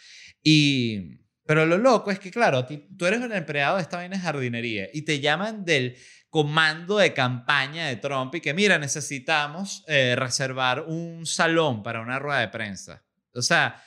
[0.44, 4.22] Y, pero lo loco es que, claro, tú eres un empleado de esta vaina de
[4.22, 5.96] jardinería y te llaman del
[6.30, 12.20] comando de campaña de Trump y que, mira, necesitamos eh, reservar un salón para una
[12.20, 13.04] rueda de prensa.
[13.34, 13.84] O sea,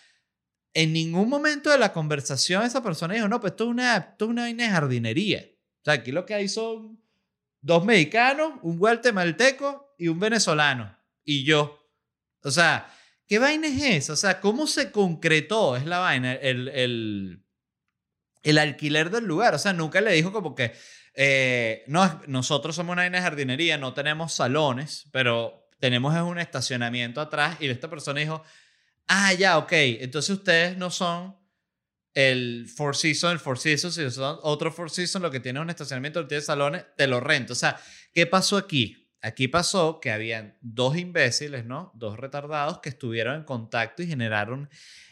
[0.74, 4.24] en ningún momento de la conversación esa persona dijo, no, pues esto es una, esto
[4.24, 5.44] es una vaina de jardinería.
[5.80, 7.02] O sea, aquí lo que hay son
[7.60, 10.96] dos mexicanos, un guatemalteco y un venezolano.
[11.24, 11.78] Y yo.
[12.42, 12.92] O sea,
[13.26, 14.12] ¿qué vaina es esa?
[14.14, 15.76] O sea, ¿cómo se concretó?
[15.76, 17.44] Es la vaina, el, el,
[18.42, 19.54] el alquiler del lugar.
[19.54, 20.72] O sea, nunca le dijo como que,
[21.14, 27.20] eh, no, nosotros somos una vaina de jardinería, no tenemos salones, pero tenemos un estacionamiento
[27.20, 27.56] atrás.
[27.60, 28.42] Y esta persona dijo,
[29.08, 29.72] Ah, ya, ok.
[29.72, 31.36] Entonces ustedes no son
[32.14, 35.70] el Four Seasons, el Four Seasons, si son otro Four Seasons, lo que tiene un
[35.70, 37.52] estacionamiento, tiene salones, te lo rento.
[37.52, 37.78] O sea,
[38.12, 39.10] ¿qué pasó aquí?
[39.20, 41.92] Aquí pasó que habían dos imbéciles, ¿no?
[41.94, 44.68] Dos retardados que estuvieron en contacto y generaron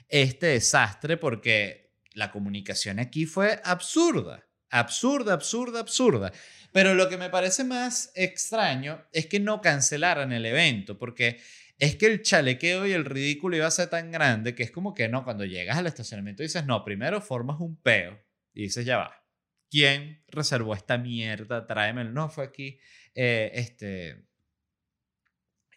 [0.08, 4.44] este desastre porque la comunicación aquí fue absurda.
[4.68, 6.32] Absurda, absurda, absurda.
[6.72, 11.40] Pero lo que me parece más extraño es que no cancelaran el evento, porque
[11.80, 14.92] es que el chalequeo y el ridículo iba a ser tan grande que es como
[14.92, 18.20] que no, cuando llegas al estacionamiento dices, no, primero formas un peo
[18.52, 19.24] y dices, ya va,
[19.70, 21.66] ¿quién reservó esta mierda?
[21.66, 22.10] Tráemelo.
[22.10, 22.78] No, fue aquí
[23.14, 24.26] eh, este,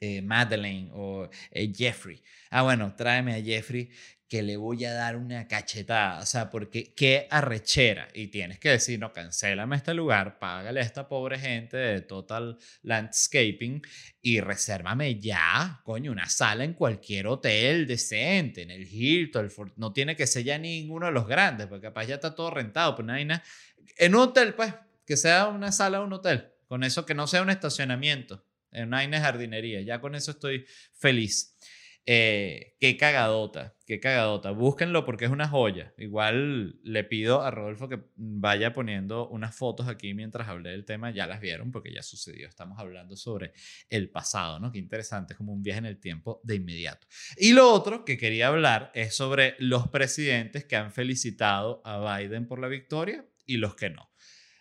[0.03, 2.21] eh, Madeleine o eh, Jeffrey.
[2.49, 3.89] Ah, bueno, tráeme a Jeffrey
[4.27, 8.09] que le voy a dar una cachetada, o sea, porque qué arrechera.
[8.13, 12.57] Y tienes que decir, no, cancélame este lugar, págale a esta pobre gente de Total
[12.81, 13.81] Landscaping
[14.21, 20.17] y resérvame ya, coño, una sala en cualquier hotel decente, en el Hilton, no tiene
[20.17, 23.15] que ser ya ninguno de los grandes, porque capaz ya está todo rentado, pero no
[23.15, 24.73] En un hotel, pues,
[25.05, 28.87] que sea una sala de un hotel, con eso que no sea un estacionamiento, en
[28.87, 31.57] una jardinería, ya con eso estoy feliz.
[32.05, 34.51] Eh, qué cagadota, qué cagadota.
[34.51, 35.93] Búsquenlo porque es una joya.
[35.97, 41.11] Igual le pido a Rodolfo que vaya poniendo unas fotos aquí mientras hablé del tema.
[41.11, 42.47] Ya las vieron porque ya sucedió.
[42.49, 43.53] Estamos hablando sobre
[43.89, 44.71] el pasado, ¿no?
[44.71, 47.07] Qué interesante, es como un viaje en el tiempo de inmediato.
[47.37, 52.47] Y lo otro que quería hablar es sobre los presidentes que han felicitado a Biden
[52.47, 54.09] por la victoria y los que no.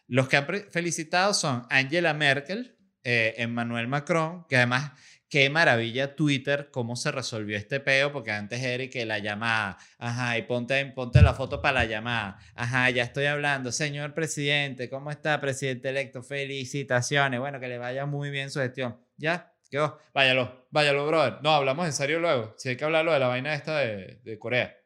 [0.07, 4.93] Los que han felicitado son Angela Merkel, eh, Emmanuel Macron, que además
[5.33, 10.37] qué maravilla Twitter, cómo se resolvió este peo, porque antes era que la llamada, ajá,
[10.37, 15.11] y ponte, ponte la foto para la llamada, ajá, ya estoy hablando, señor presidente, ¿cómo
[15.11, 16.23] está, presidente electo?
[16.23, 19.01] Felicitaciones, bueno, que le vaya muy bien su gestión.
[19.17, 19.55] ¿Ya?
[19.71, 19.99] ¿Quedó?
[20.13, 21.39] Váyalo, váyalo, brother.
[21.43, 24.39] No, hablamos en serio luego, si hay que hablarlo de la vaina esta de, de
[24.39, 24.77] Corea.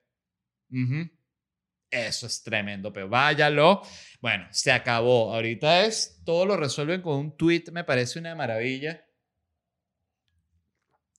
[1.90, 3.82] Eso es tremendo, pero váyalo.
[4.20, 5.34] Bueno, se acabó.
[5.34, 9.06] Ahorita es, todo lo resuelven con un tweet, me parece una maravilla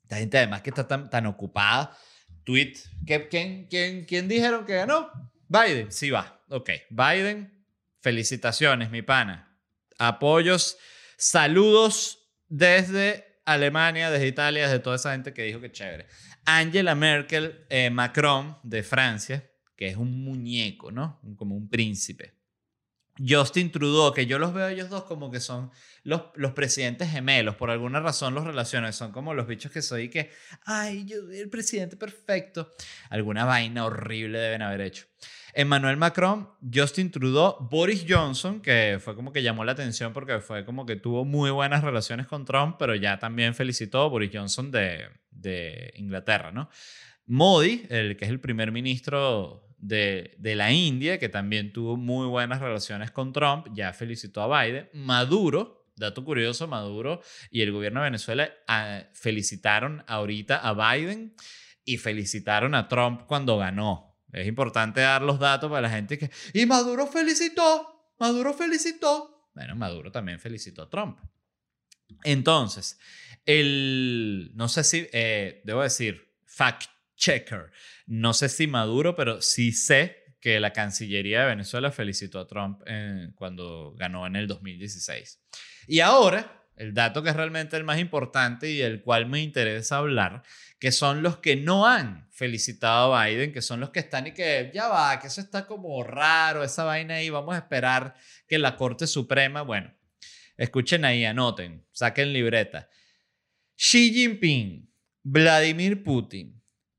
[0.10, 1.98] la gente además que está tan, tan ocupada.
[2.44, 2.74] Tweet.
[3.06, 5.12] ¿Quién, quién, quién dijeron que ganó?
[5.48, 5.92] Biden.
[5.92, 6.42] Sí va.
[6.50, 6.72] Ok.
[6.90, 7.54] Biden.
[8.02, 9.60] Felicitaciones, mi pana.
[9.98, 10.78] Apoyos.
[11.18, 16.08] Saludos desde Alemania, desde Italia, desde toda esa gente que dijo que chévere.
[16.46, 21.22] Angela Merkel, eh, Macron de Francia, que es un muñeco, ¿no?
[21.38, 22.34] Como un príncipe.
[23.26, 25.72] Justin Trudeau, que yo los veo ellos dos como que son
[26.04, 30.10] los, los presidentes gemelos, por alguna razón los relaciones son como los bichos que soy
[30.10, 30.30] que,
[30.66, 32.72] ay, yo el presidente perfecto.
[33.10, 35.06] Alguna vaina horrible deben haber hecho.
[35.54, 40.64] Emmanuel Macron, Justin Trudeau, Boris Johnson, que fue como que llamó la atención porque fue
[40.64, 44.70] como que tuvo muy buenas relaciones con Trump, pero ya también felicitó a Boris Johnson
[44.70, 46.70] de, de Inglaterra, ¿no?
[47.26, 52.60] Modi, el que es el primer ministro de, la India, que también tuvo muy buenas
[52.60, 54.90] relaciones con Trump, ya felicitó a Biden.
[54.94, 61.36] Maduro, dato curioso, Maduro y el gobierno de Venezuela ah, felicitaron ahorita a Biden
[61.86, 64.18] y felicitaron a Trump cuando ganó.
[64.32, 66.30] Es importante dar los datos para la gente que...
[66.54, 69.50] Y Maduro felicitó, Maduro felicitó.
[69.56, 71.18] Bueno, Maduro también felicitó a Trump.
[72.24, 73.00] Entonces,
[73.46, 77.72] el, no sé si, eh, debo decir, fact checker.
[78.06, 82.82] No sé si Maduro, pero sí sé que la Cancillería de Venezuela felicitó a Trump
[83.36, 85.42] cuando ganó en el 2016.
[85.88, 89.98] Y ahora, el dato que es realmente el más importante y del cual me interesa
[89.98, 90.44] hablar,
[90.80, 94.34] que son los que no han felicitado a Biden, que son los que están y
[94.34, 98.14] que ya va, que eso está como raro, esa vaina ahí, vamos a esperar
[98.48, 99.92] que la Corte Suprema, bueno,
[100.56, 102.88] escuchen ahí, anoten, saquen libreta.
[103.76, 104.88] Xi Jinping,
[105.24, 106.57] Vladimir Putin,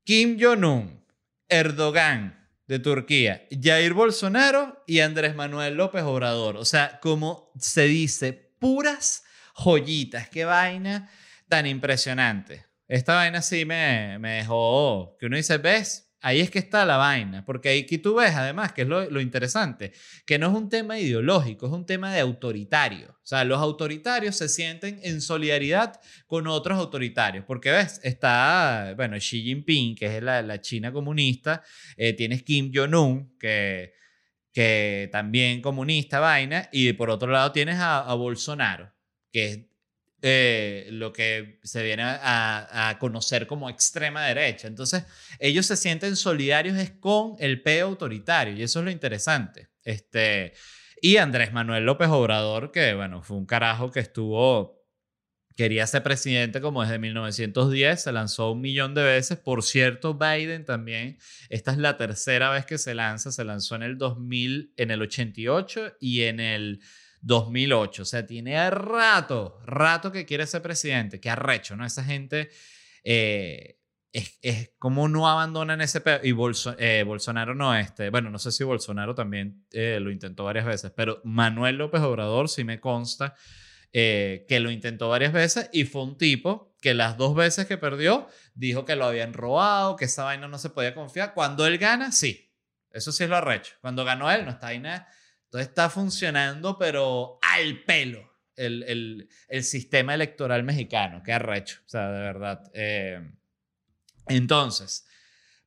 [0.09, 1.05] Kim Jong-un,
[1.47, 6.57] Erdogan de Turquía, Jair Bolsonaro y Andrés Manuel López Obrador.
[6.57, 10.27] O sea, como se dice, puras joyitas.
[10.27, 11.11] Qué vaina
[11.47, 12.65] tan impresionante.
[12.87, 16.08] Esta vaina sí me, me dejó, que uno dice, ¿ves?
[16.21, 19.93] Ahí es que está la vaina, porque aquí tú ves además, que es lo, interesante,
[20.25, 23.11] que no es un tema ideológico, es un tema de autoritario.
[23.11, 29.15] O sea, los autoritarios se sienten en solidaridad con otros autoritarios, porque ves, está, bueno,
[29.17, 31.63] Xi Jinping, que es la, la China comunista,
[31.95, 33.93] eh, tienes Kim Jong-un, que,
[34.51, 38.93] que también comunista, vaina, y por otro lado tienes a, a Bolsonaro,
[39.31, 39.68] que es
[40.21, 44.67] eh, lo que se viene a, conocer como extrema derecha.
[44.67, 45.05] Entonces,
[45.39, 49.69] ellos se sienten solidarios con el P autoritario y eso es lo interesante.
[49.83, 50.53] Este,
[51.01, 54.79] y Andrés Manuel López Obrador, que bueno, fue un carajo que estuvo
[55.59, 59.37] quería ser presidente como desde 1910, se lanzó un millón de veces.
[59.37, 61.17] Por cierto, Biden también,
[61.49, 65.01] esta es la tercera vez que se lanza, se lanzó en el 2000, en el
[65.01, 66.79] 88 y en el
[67.21, 68.01] 2008.
[68.01, 71.19] O sea, tiene rato, rato que quiere ser presidente.
[71.19, 71.85] Qué arrecho, ¿no?
[71.85, 72.49] Esa gente
[73.03, 73.79] eh,
[74.11, 76.33] es, es, como no abandonan ese Y
[76.79, 80.91] eh, Bolsonaro no, este, bueno, no sé si Bolsonaro también eh, lo intentó varias veces,
[80.95, 83.35] pero Manuel López Obrador sí me consta
[83.91, 88.27] que lo intentó varias veces y fue un tipo que las dos veces que perdió
[88.53, 91.33] dijo que lo habían robado, que esa vaina no se podía confiar.
[91.33, 92.53] Cuando él gana, sí.
[92.91, 93.73] Eso sí es lo arrecho.
[93.81, 95.07] Cuando ganó él, no está ahí nada
[95.49, 99.27] entonces está funcionando, pero al pelo, el,
[99.63, 101.23] sistema electoral mexicano.
[101.23, 102.69] Qué arrecho, o sea, de verdad.
[102.75, 103.31] Eh,
[104.27, 105.07] entonces,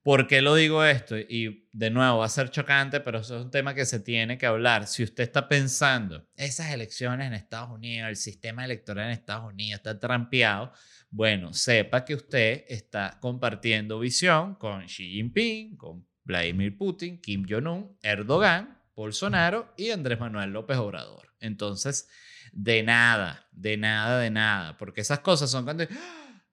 [0.04, 1.18] ¿por qué lo digo esto?
[1.18, 4.38] Y de nuevo, va a ser chocante, pero eso es un tema que se tiene
[4.38, 4.86] que hablar.
[4.86, 9.80] Si usted está pensando, esas elecciones en Estados Unidos, el sistema electoral en Estados Unidos
[9.80, 10.72] está trampeado,
[11.10, 17.98] bueno, sepa que usted está compartiendo visión con Xi Jinping, con Vladimir Putin, Kim Jong-un,
[18.00, 21.34] Erdogan Bolsonaro y Andrés Manuel López Obrador.
[21.40, 22.09] Entonces,
[22.53, 25.86] de nada, de nada, de nada, porque esas cosas son cuando...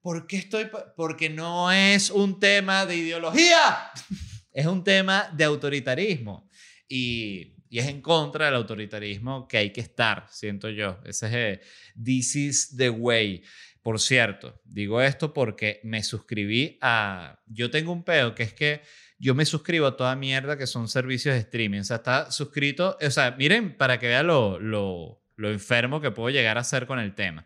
[0.01, 0.69] ¿Por qué estoy?
[0.95, 3.91] Porque no es un tema de ideología,
[4.53, 6.49] es un tema de autoritarismo.
[6.87, 10.99] Y, y, es en contra del autoritarismo que hay que estar, siento yo.
[11.05, 11.61] Ese es, el,
[12.01, 13.43] this is the way.
[13.81, 17.41] Por cierto, digo esto porque me suscribí a...
[17.47, 18.81] Yo tengo un pedo que es que
[19.19, 21.81] yo me suscribo a toda mierda que son servicios de streaming.
[21.81, 22.97] O sea, está suscrito.
[23.05, 26.87] O sea, miren, para que vean lo, lo, lo enfermo que puedo llegar a ser
[26.87, 27.45] con el tema.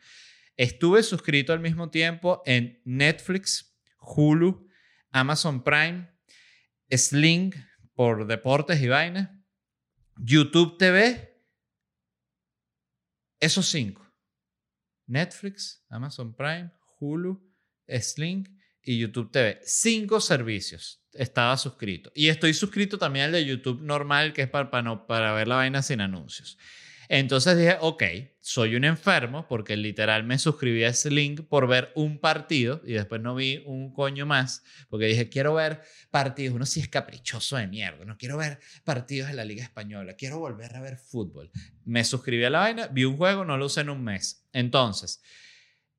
[0.55, 4.69] Estuve suscrito al mismo tiempo en Netflix, Hulu,
[5.11, 6.09] Amazon Prime,
[6.91, 7.53] Sling
[7.95, 9.31] por deportes y vainas,
[10.17, 11.41] YouTube TV,
[13.39, 14.07] esos cinco.
[15.07, 17.51] Netflix, Amazon Prime, Hulu,
[17.87, 18.47] Sling
[18.83, 19.59] y YouTube TV.
[19.63, 22.11] Cinco servicios estaba suscrito.
[22.15, 25.55] Y estoy suscrito también al de YouTube normal, que es para, para, para ver la
[25.55, 26.57] vaina sin anuncios.
[27.09, 28.03] Entonces dije, ok,
[28.39, 32.93] soy un enfermo porque literal me suscribí a ese link por ver un partido y
[32.93, 36.55] después no vi un coño más porque dije, quiero ver partidos.
[36.55, 40.39] Uno sí es caprichoso de mierda, no quiero ver partidos de la Liga Española, quiero
[40.39, 41.51] volver a ver fútbol.
[41.85, 44.47] Me suscribí a la vaina, vi un juego, no lo usé en un mes.
[44.53, 45.21] Entonces,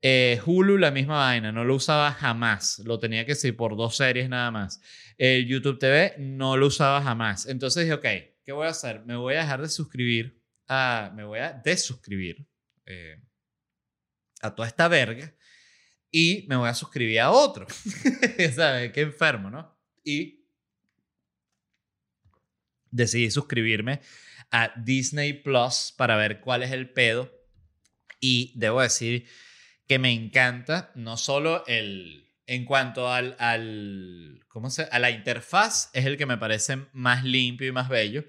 [0.06, 2.78] eh, Hulu, la misma vaina, no lo usaba jamás.
[2.80, 4.82] Lo tenía que ser por dos series nada más.
[5.16, 7.46] El YouTube TV no lo usaba jamás.
[7.46, 9.02] Entonces dije, ok, ¿qué voy a hacer?
[9.06, 10.38] Me voy a dejar de suscribir
[10.68, 11.10] a.
[11.16, 12.46] Me voy a desuscribir
[12.84, 13.18] eh,
[14.42, 15.34] a toda esta verga
[16.10, 17.66] y me voy a suscribir a otro.
[18.54, 18.92] ¿Sabes?
[18.92, 19.74] Qué enfermo, ¿no?
[20.04, 20.44] Y
[22.90, 24.02] decidí suscribirme
[24.50, 27.32] a Disney Plus para ver cuál es el pedo.
[28.20, 29.26] Y debo decir
[29.86, 35.90] que me encanta no solo el, en cuanto al, al ¿cómo se, a la interfaz,
[35.92, 38.24] es el que me parece más limpio y más bello.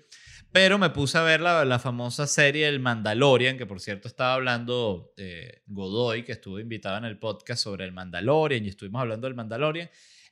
[0.52, 4.36] Pero me puse a ver la, la famosa serie El Mandalorian, que por cierto estaba
[4.36, 9.28] hablando de Godoy, que estuvo invitado en el podcast sobre el Mandalorian y estuvimos hablando
[9.28, 9.90] del Mandalorian.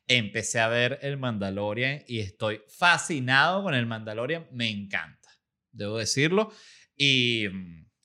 [0.07, 4.47] Empecé a ver el Mandalorian y estoy fascinado con el Mandalorian.
[4.51, 5.29] Me encanta,
[5.71, 6.53] debo decirlo.
[6.95, 7.47] Y,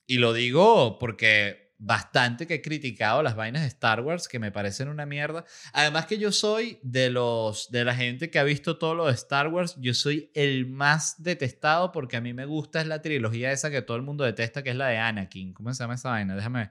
[0.07, 4.51] y lo digo porque bastante que he criticado las vainas de Star Wars que me
[4.51, 5.45] parecen una mierda.
[5.73, 9.13] Además que yo soy de los de la gente que ha visto todo lo de
[9.13, 13.53] Star Wars, yo soy el más detestado porque a mí me gusta es la trilogía
[13.53, 15.55] esa que todo el mundo detesta que es la de Anakin.
[15.55, 16.35] ¿Cómo se llama esa vaina?
[16.35, 16.71] Déjame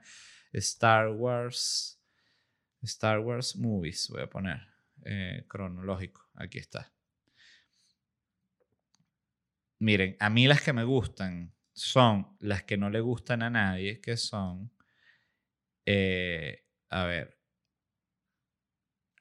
[0.52, 1.98] Star Wars
[2.82, 4.60] Star Wars Movies, voy a poner
[5.04, 6.28] eh, cronológico.
[6.34, 6.92] Aquí está.
[9.80, 14.00] Miren, a mí las que me gustan son las que no le gustan a nadie,
[14.00, 14.72] que son
[15.90, 17.38] eh, a ver.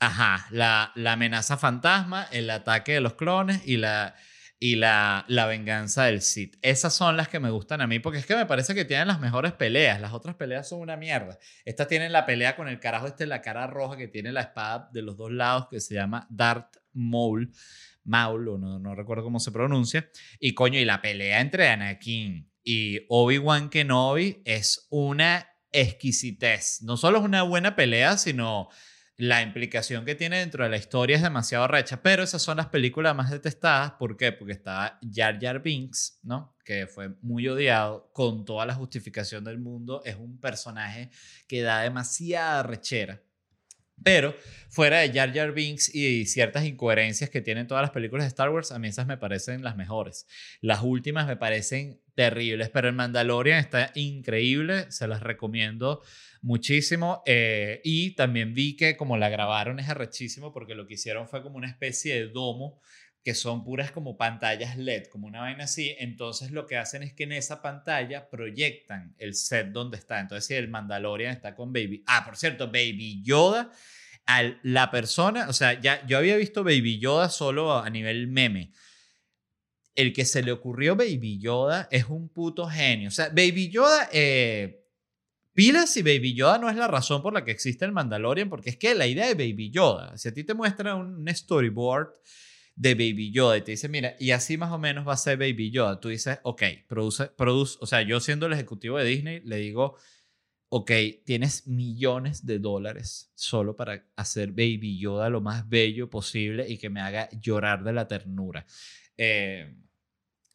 [0.01, 4.15] Ajá, la, la, amenaza fantasma, el ataque de los clones y la,
[4.59, 6.57] y la, la venganza del Sith.
[6.61, 9.07] Esas son las que me gustan a mí porque es que me parece que tienen
[9.07, 10.01] las mejores peleas.
[10.01, 11.39] Las otras peleas son una mierda.
[11.63, 14.89] Estas tienen la pelea con el carajo este, la cara roja que tiene la espada
[14.91, 17.53] de los dos lados que se llama Darth Maul.
[18.03, 20.09] Maul, no, no recuerdo cómo se pronuncia.
[20.37, 26.81] Y coño, y la pelea entre Anakin y Obi-Wan Kenobi es una exquisitez.
[26.81, 28.69] No solo es una buena pelea, sino
[29.17, 32.01] la implicación que tiene dentro de la historia es demasiado recha.
[32.03, 33.93] Pero esas son las películas más detestadas.
[33.93, 34.31] ¿Por qué?
[34.31, 36.55] Porque estaba Jar Jar Binks, ¿no?
[36.63, 40.01] Que fue muy odiado con toda la justificación del mundo.
[40.05, 41.09] Es un personaje
[41.47, 43.21] que da demasiada rechera.
[44.03, 44.35] Pero
[44.69, 48.49] fuera de Jar Jar Binks y ciertas incoherencias que tienen todas las películas de Star
[48.49, 50.27] Wars, a mí esas me parecen las mejores.
[50.61, 56.01] Las últimas me parecen terribles, pero el Mandalorian está increíble, se las recomiendo
[56.41, 57.21] muchísimo.
[57.25, 61.43] Eh, y también vi que como la grabaron es arrechísimo porque lo que hicieron fue
[61.43, 62.79] como una especie de domo
[63.27, 65.93] que son puras como pantallas LED, como una vaina así.
[65.99, 70.21] Entonces lo que hacen es que en esa pantalla proyectan el set donde está.
[70.21, 72.05] Entonces si el Mandalorian está con Baby.
[72.07, 73.69] Ah, por cierto, Baby Yoda,
[74.27, 78.71] a la persona, o sea, ya yo había visto Baby Yoda solo a nivel meme.
[79.93, 83.09] El que se le ocurrió Baby Yoda es un puto genio.
[83.09, 84.85] O sea, Baby Yoda, eh,
[85.53, 88.69] pilas y Baby Yoda no es la razón por la que existe el Mandalorian, porque
[88.69, 92.13] es que la idea de Baby Yoda, si a ti te muestra un storyboard
[92.77, 95.37] de Baby Yoda y te dice, mira, y así más o menos va a ser
[95.37, 95.99] Baby Yoda.
[95.99, 99.95] Tú dices, ok, produce, produce, o sea, yo siendo el ejecutivo de Disney, le digo,
[100.69, 100.91] ok,
[101.25, 106.91] tienes millones de dólares solo para hacer Baby Yoda lo más bello posible y que
[106.91, 108.65] me haga llorar de la ternura.
[109.17, 109.75] Eh,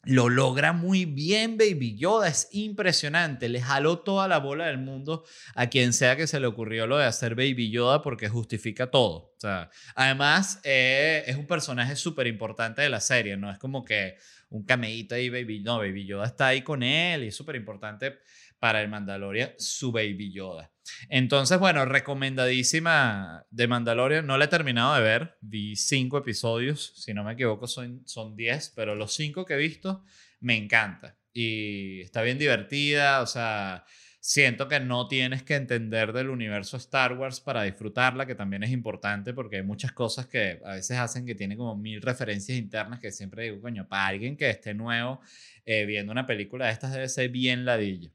[0.04, 3.48] lo logra muy bien Baby Yoda, es impresionante.
[3.48, 5.24] Le jaló toda la bola del mundo
[5.54, 9.32] a quien sea que se le ocurrió lo de hacer Baby Yoda porque justifica todo.
[9.36, 13.84] O sea, además, eh, es un personaje súper importante de la serie, no es como
[13.84, 14.16] que
[14.50, 15.60] un cameíto ahí, Baby.
[15.60, 18.18] No, Baby Yoda está ahí con él y es súper importante
[18.58, 20.71] para el Mandalorian, su Baby Yoda.
[21.08, 24.26] Entonces, bueno, recomendadísima de Mandalorian.
[24.26, 25.36] No la he terminado de ver.
[25.40, 29.58] Vi cinco episodios, si no me equivoco son, son diez, pero los cinco que he
[29.58, 30.04] visto
[30.40, 31.16] me encanta.
[31.32, 33.84] Y está bien divertida, o sea,
[34.20, 38.70] siento que no tienes que entender del universo Star Wars para disfrutarla, que también es
[38.70, 43.00] importante porque hay muchas cosas que a veces hacen que tiene como mil referencias internas
[43.00, 45.20] que siempre digo, coño, para alguien que esté nuevo
[45.64, 48.10] eh, viendo una película de estas debe ser bien ladilla.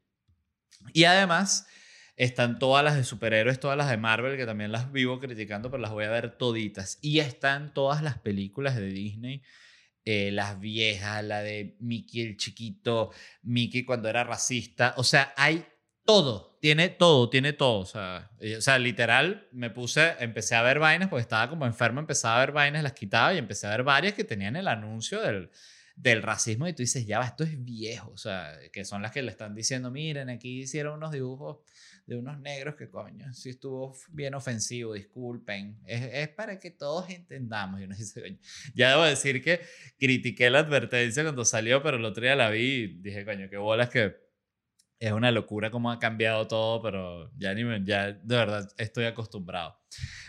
[0.93, 1.68] Y además
[2.18, 5.82] están todas las de superhéroes, todas las de Marvel, que también las vivo criticando, pero
[5.82, 6.97] las voy a ver toditas.
[7.01, 9.43] Y están todas las películas de Disney,
[10.03, 13.11] eh, las viejas, la de Mickey el chiquito,
[13.43, 14.95] Mickey cuando era racista.
[14.97, 15.63] O sea, hay
[16.05, 17.82] todo, tiene todo, tiene todo.
[17.82, 21.68] O sea, eh, o sea, literal, me puse, empecé a ver vainas, porque estaba como
[21.68, 24.68] enfermo, empezaba a ver vainas, las quitaba y empecé a ver varias que tenían el
[24.68, 25.51] anuncio del
[25.97, 29.11] del racismo y tú dices, ya va, esto es viejo, o sea, que son las
[29.11, 31.57] que le están diciendo, miren, aquí hicieron unos dibujos
[32.07, 37.09] de unos negros que coño, si estuvo bien ofensivo, disculpen, es, es para que todos
[37.09, 37.81] entendamos.
[37.81, 37.95] Y uno
[38.73, 39.61] ya debo decir que
[39.99, 43.57] critiqué la advertencia cuando salió, pero el otro día la vi y dije, coño, qué
[43.57, 44.15] bolas que
[44.99, 49.77] es una locura cómo ha cambiado todo, pero ya, ni ya de verdad estoy acostumbrado.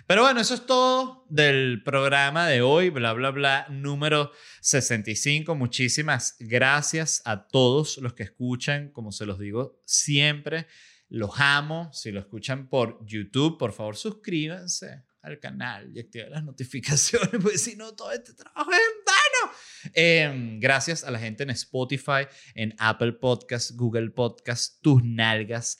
[0.06, 5.54] Pero bueno, eso es todo del programa de hoy, bla, bla, bla, número 65.
[5.54, 10.66] Muchísimas gracias a todos los que escuchan, como se los digo siempre,
[11.08, 11.90] los amo.
[11.92, 17.58] Si lo escuchan por YouTube, por favor suscríbanse al canal y activen las notificaciones, porque
[17.58, 19.52] si no, todo este trabajo es en vano.
[19.94, 25.78] Em, gracias a la gente en Spotify, en Apple Podcasts, Google Podcasts, Tus Nalgas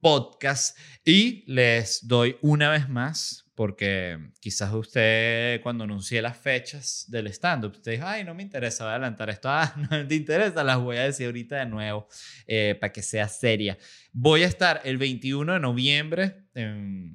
[0.00, 0.76] Podcast.
[1.04, 7.72] Y les doy una vez más porque quizás usted cuando anuncié las fechas del stand-up,
[7.72, 10.78] usted dijo, ay, no me interesa, voy a adelantar esto, ah, no te interesa, las
[10.78, 12.08] voy a decir ahorita de nuevo
[12.46, 13.78] eh, para que sea seria.
[14.12, 16.44] Voy a estar el 21 de noviembre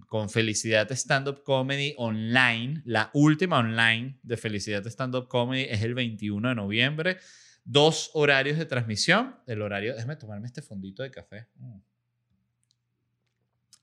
[0.07, 6.49] con Felicidad Stand-up Comedy online, la última online de Felicidad Stand-up Comedy es el 21
[6.49, 7.17] de noviembre,
[7.63, 11.47] dos horarios de transmisión, el horario, déjame tomarme este fondito de café.
[11.55, 11.79] Mm.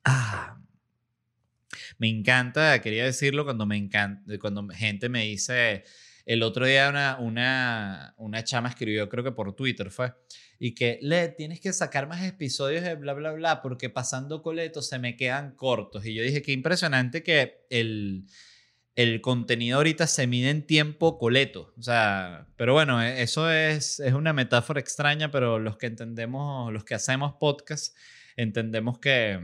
[0.04, 0.58] Ah,
[1.98, 5.84] me encanta, quería decirlo cuando me encanta, cuando gente me dice,
[6.26, 10.12] el otro día una, una, una chama escribió, creo que por Twitter fue,
[10.58, 14.88] y que, le tienes que sacar más episodios de bla, bla, bla, porque pasando coletos
[14.88, 16.04] se me quedan cortos.
[16.06, 18.26] Y yo dije, qué impresionante que el,
[18.96, 21.74] el contenido ahorita se mide en tiempo coleto.
[21.78, 26.72] O sea, pero bueno, e, eso es, es una metáfora extraña, pero los que entendemos,
[26.72, 27.94] los que hacemos podcast,
[28.36, 29.38] entendemos que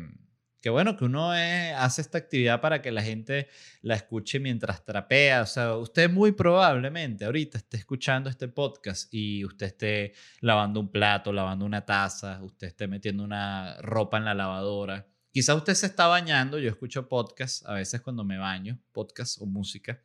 [0.62, 3.48] que bueno, que uno hace esta actividad para que la gente
[3.80, 5.42] la escuche mientras trapea.
[5.42, 10.92] O sea, usted muy probablemente ahorita esté escuchando este podcast y usted esté lavando un
[10.92, 15.04] plato, lavando una taza, usted esté metiendo una ropa en la lavadora.
[15.32, 19.46] Quizás usted se está bañando, yo escucho podcast a veces cuando me baño, podcast o
[19.46, 20.00] música.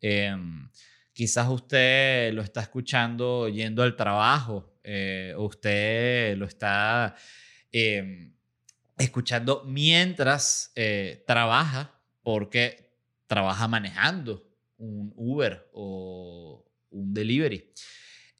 [0.00, 0.68] Em,
[1.12, 7.14] quizás usted lo está escuchando yendo al trabajo, eh, usted lo está...
[7.70, 8.33] Em,
[8.98, 12.92] escuchando mientras eh, trabaja, porque
[13.26, 17.72] trabaja manejando un Uber o un delivery.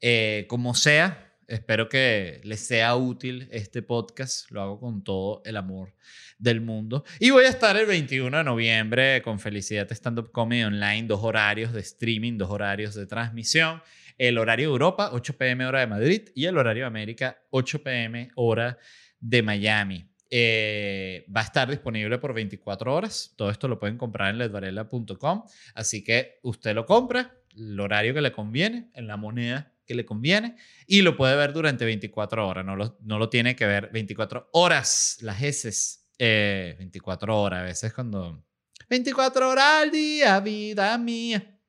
[0.01, 4.49] Eh, como sea, espero que les sea útil este podcast.
[4.51, 5.93] Lo hago con todo el amor
[6.37, 7.03] del mundo.
[7.19, 11.21] Y voy a estar el 21 de noviembre con Felicidad Stand Up Comedy Online, dos
[11.23, 13.81] horarios de streaming, dos horarios de transmisión.
[14.17, 18.77] El horario Europa, 8 pm hora de Madrid, y el horario América, 8 pm hora
[19.19, 20.09] de Miami.
[20.29, 23.33] Eh, va a estar disponible por 24 horas.
[23.35, 25.43] Todo esto lo pueden comprar en ledvarela.com.
[25.73, 30.05] Así que usted lo compra, el horario que le conviene, en la moneda que le
[30.05, 30.55] conviene,
[30.87, 32.65] y lo puede ver durante 24 horas.
[32.65, 36.01] No lo, no lo tiene que ver 24 horas, las heces.
[36.17, 38.43] 24 eh, horas, a veces cuando...
[38.89, 41.59] 24 horas al día, vida mía.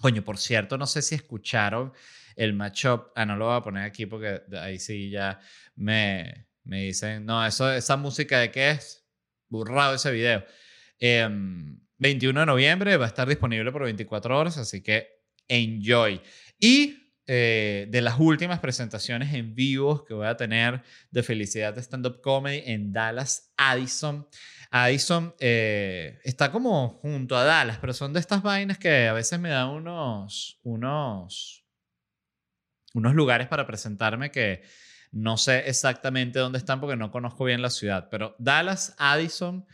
[0.00, 1.92] Coño, por cierto, no sé si escucharon
[2.36, 3.08] el matchup.
[3.14, 5.40] Ah, no lo voy a poner aquí porque ahí sí ya
[5.74, 9.04] me, me dicen, no, eso, esa música de qué es,
[9.48, 10.44] burrado ese video.
[11.00, 15.08] 21 em, de noviembre va a estar disponible por 24 horas, así que
[15.48, 16.20] enjoy.
[16.60, 22.06] Y eh, de las últimas presentaciones en vivo que voy a tener de Felicidad Stand
[22.06, 24.28] Up Comedy en Dallas, Addison.
[24.70, 29.40] Addison eh, está como junto a Dallas, pero son de estas vainas que a veces
[29.40, 31.64] me dan unos, unos,
[32.92, 34.62] unos lugares para presentarme que
[35.12, 39.66] no sé exactamente dónde están porque no conozco bien la ciudad, pero Dallas, Addison,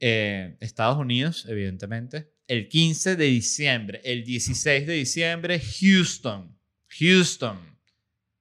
[0.00, 2.32] eh, Estados Unidos, evidentemente.
[2.48, 6.58] El 15 de diciembre, el 16 de diciembre, Houston.
[6.98, 7.78] Houston.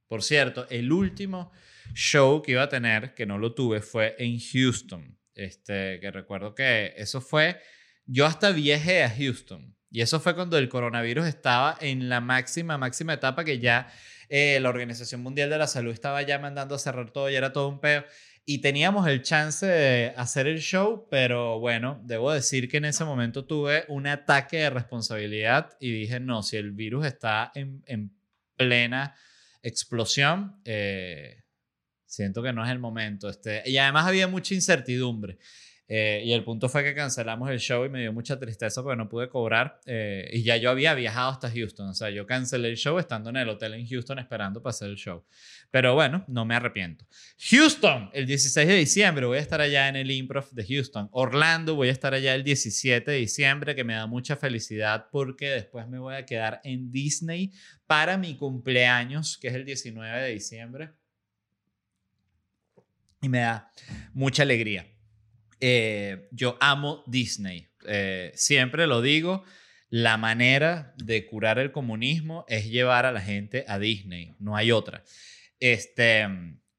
[0.07, 1.51] Por cierto, el último
[1.93, 5.17] show que iba a tener, que no lo tuve, fue en Houston.
[5.33, 7.59] Este, que recuerdo que eso fue,
[8.05, 9.75] yo hasta viajé a Houston.
[9.91, 13.91] Y eso fue cuando el coronavirus estaba en la máxima, máxima etapa que ya
[14.29, 17.51] eh, la Organización Mundial de la Salud estaba ya mandando a cerrar todo y era
[17.51, 18.05] todo un peo.
[18.45, 23.03] Y teníamos el chance de hacer el show, pero bueno, debo decir que en ese
[23.03, 28.15] momento tuve un ataque de responsabilidad y dije, no, si el virus está en, en
[28.55, 29.15] plena
[29.61, 31.43] explosión, eh,
[32.05, 33.29] siento que no es el momento.
[33.29, 35.37] Este, y además había mucha incertidumbre.
[35.93, 38.95] Eh, y el punto fue que cancelamos el show y me dio mucha tristeza porque
[38.95, 39.81] no pude cobrar.
[39.85, 41.89] Eh, y ya yo había viajado hasta Houston.
[41.89, 44.89] O sea, yo cancelé el show estando en el hotel en Houston esperando para hacer
[44.89, 45.25] el show.
[45.69, 47.05] Pero bueno, no me arrepiento.
[47.49, 51.09] Houston, el 16 de diciembre voy a estar allá en el Improv de Houston.
[51.11, 55.49] Orlando, voy a estar allá el 17 de diciembre, que me da mucha felicidad porque
[55.49, 57.51] después me voy a quedar en Disney
[57.85, 60.91] para mi cumpleaños, que es el 19 de diciembre.
[63.21, 63.69] Y me da
[64.13, 64.85] mucha alegría.
[65.61, 67.67] Eh, yo amo Disney.
[67.87, 69.43] Eh, siempre lo digo,
[69.89, 74.71] la manera de curar el comunismo es llevar a la gente a Disney, no hay
[74.71, 75.03] otra.
[75.59, 76.27] Este,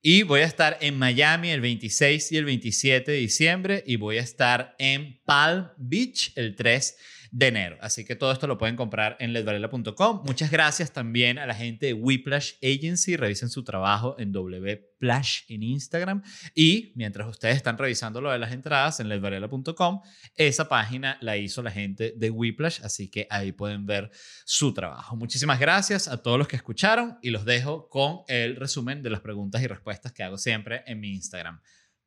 [0.03, 4.18] y voy a estar en Miami el 26 y el 27 de diciembre y voy
[4.18, 6.97] a estar en Palm Beach el 3
[7.33, 7.78] de enero.
[7.80, 10.22] Así que todo esto lo pueden comprar en ledvarela.com.
[10.24, 13.16] Muchas gracias también a la gente de Whiplash Agency.
[13.16, 16.22] Revisen su trabajo en wplash en Instagram.
[16.55, 20.03] Y mientras ustedes están revisando lo de las entradas en ledvarela.com,
[20.37, 22.80] esa página la hizo la gente de Whiplash.
[22.85, 24.11] Así que ahí pueden ver
[24.45, 25.16] su trabajo.
[25.16, 29.20] Muchísimas gracias a todos los que escucharon y los dejo con el resumen de las
[29.20, 31.62] preguntas y respuestas que hago siempre en mi Instagram.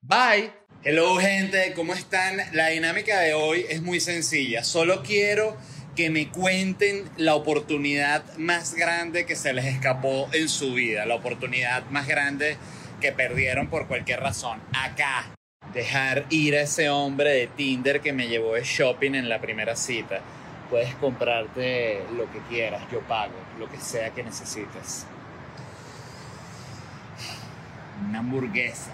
[0.07, 0.51] Bye.
[0.83, 2.37] Hello gente, ¿cómo están?
[2.53, 4.63] La dinámica de hoy es muy sencilla.
[4.63, 5.57] Solo quiero
[5.95, 11.15] que me cuenten la oportunidad más grande que se les escapó en su vida, la
[11.15, 12.57] oportunidad más grande
[13.01, 14.61] que perdieron por cualquier razón.
[14.73, 15.25] Acá,
[15.73, 19.75] dejar ir a ese hombre de Tinder que me llevó de shopping en la primera
[19.75, 20.19] cita.
[20.69, 25.07] Puedes comprarte lo que quieras, yo pago, lo que sea que necesites.
[28.07, 28.91] Una hamburguesa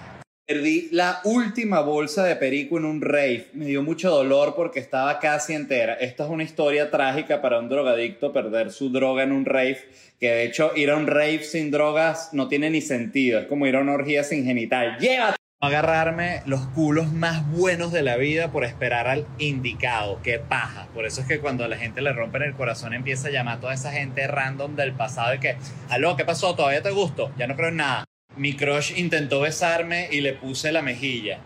[0.52, 3.47] Perdí la última bolsa de perico en un rave.
[3.54, 5.93] Me dio mucho dolor porque estaba casi entera.
[5.93, 9.80] Esta es una historia trágica para un drogadicto perder su droga en un rave.
[10.20, 13.39] Que de hecho ir a un rave sin drogas no tiene ni sentido.
[13.39, 14.97] Es como ir a una orgía sin genital.
[14.99, 15.38] ¡Llévate!
[15.62, 20.20] agarrarme los culos más buenos de la vida por esperar al indicado.
[20.22, 20.88] Qué paja.
[20.93, 23.60] Por eso es que cuando a la gente le rompen el corazón empieza a llamar
[23.60, 25.56] a toda esa gente random del pasado y que,
[25.88, 26.56] aló, ¿qué pasó?
[26.56, 27.32] ¿Todavía te gusto?
[27.38, 28.11] Ya no creo en nada.
[28.38, 31.40] Mi crush intentó besarme y le puse la mejilla.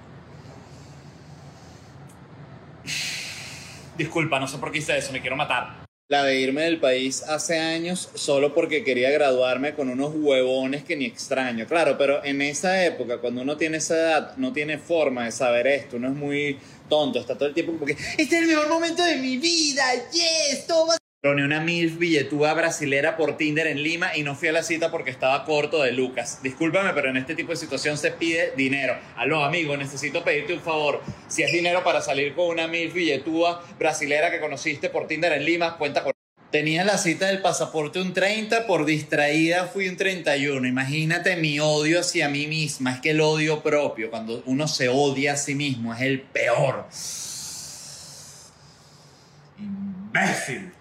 [3.98, 5.86] Disculpa, no sé por qué hice eso, me quiero matar.
[6.08, 10.96] La de irme del país hace años solo porque quería graduarme con unos huevones que
[10.96, 11.66] ni extraño.
[11.66, 15.66] Claro, pero en esa época, cuando uno tiene esa edad, no tiene forma de saber
[15.66, 15.98] esto.
[15.98, 16.60] Uno es muy
[16.90, 20.68] tonto, está todo el tiempo porque este es el mejor momento de mi vida, yes,
[20.68, 20.96] todo
[21.34, 24.92] ni una MILF billetúa brasilera por Tinder en Lima y no fui a la cita
[24.92, 26.40] porque estaba corto de Lucas.
[26.44, 28.96] Discúlpame, pero en este tipo de situación se pide dinero.
[29.16, 31.02] Aló, amigo, necesito pedirte un favor.
[31.28, 35.46] Si es dinero para salir con una MILF billetúa brasilera que conociste por Tinder en
[35.46, 36.14] Lima, cuenta con
[36.52, 40.66] Tenía la cita del pasaporte un 30, por distraída fui un 31.
[40.66, 45.34] Imagínate mi odio hacia mí misma, es que el odio propio, cuando uno se odia
[45.34, 46.86] a sí mismo, es el peor.
[49.60, 50.75] Imbécil.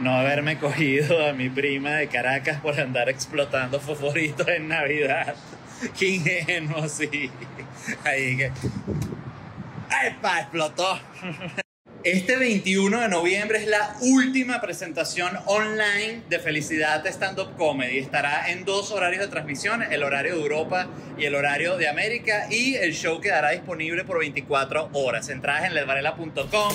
[0.00, 5.34] No haberme cogido a mi prima de Caracas por andar explotando fosforitos en Navidad.
[5.98, 7.30] Qué ingenuo, sí.
[8.04, 8.50] Ahí que...
[10.06, 10.40] ¡Epa!
[10.40, 10.98] Explotó.
[12.02, 17.98] Este 21 de noviembre es la última presentación online de Felicidad Stand Up Comedy.
[17.98, 22.46] Estará en dos horarios de transmisión, el horario de Europa y el horario de América.
[22.50, 25.28] Y el show quedará disponible por 24 horas.
[25.30, 26.74] Entradas en ledvarela.com.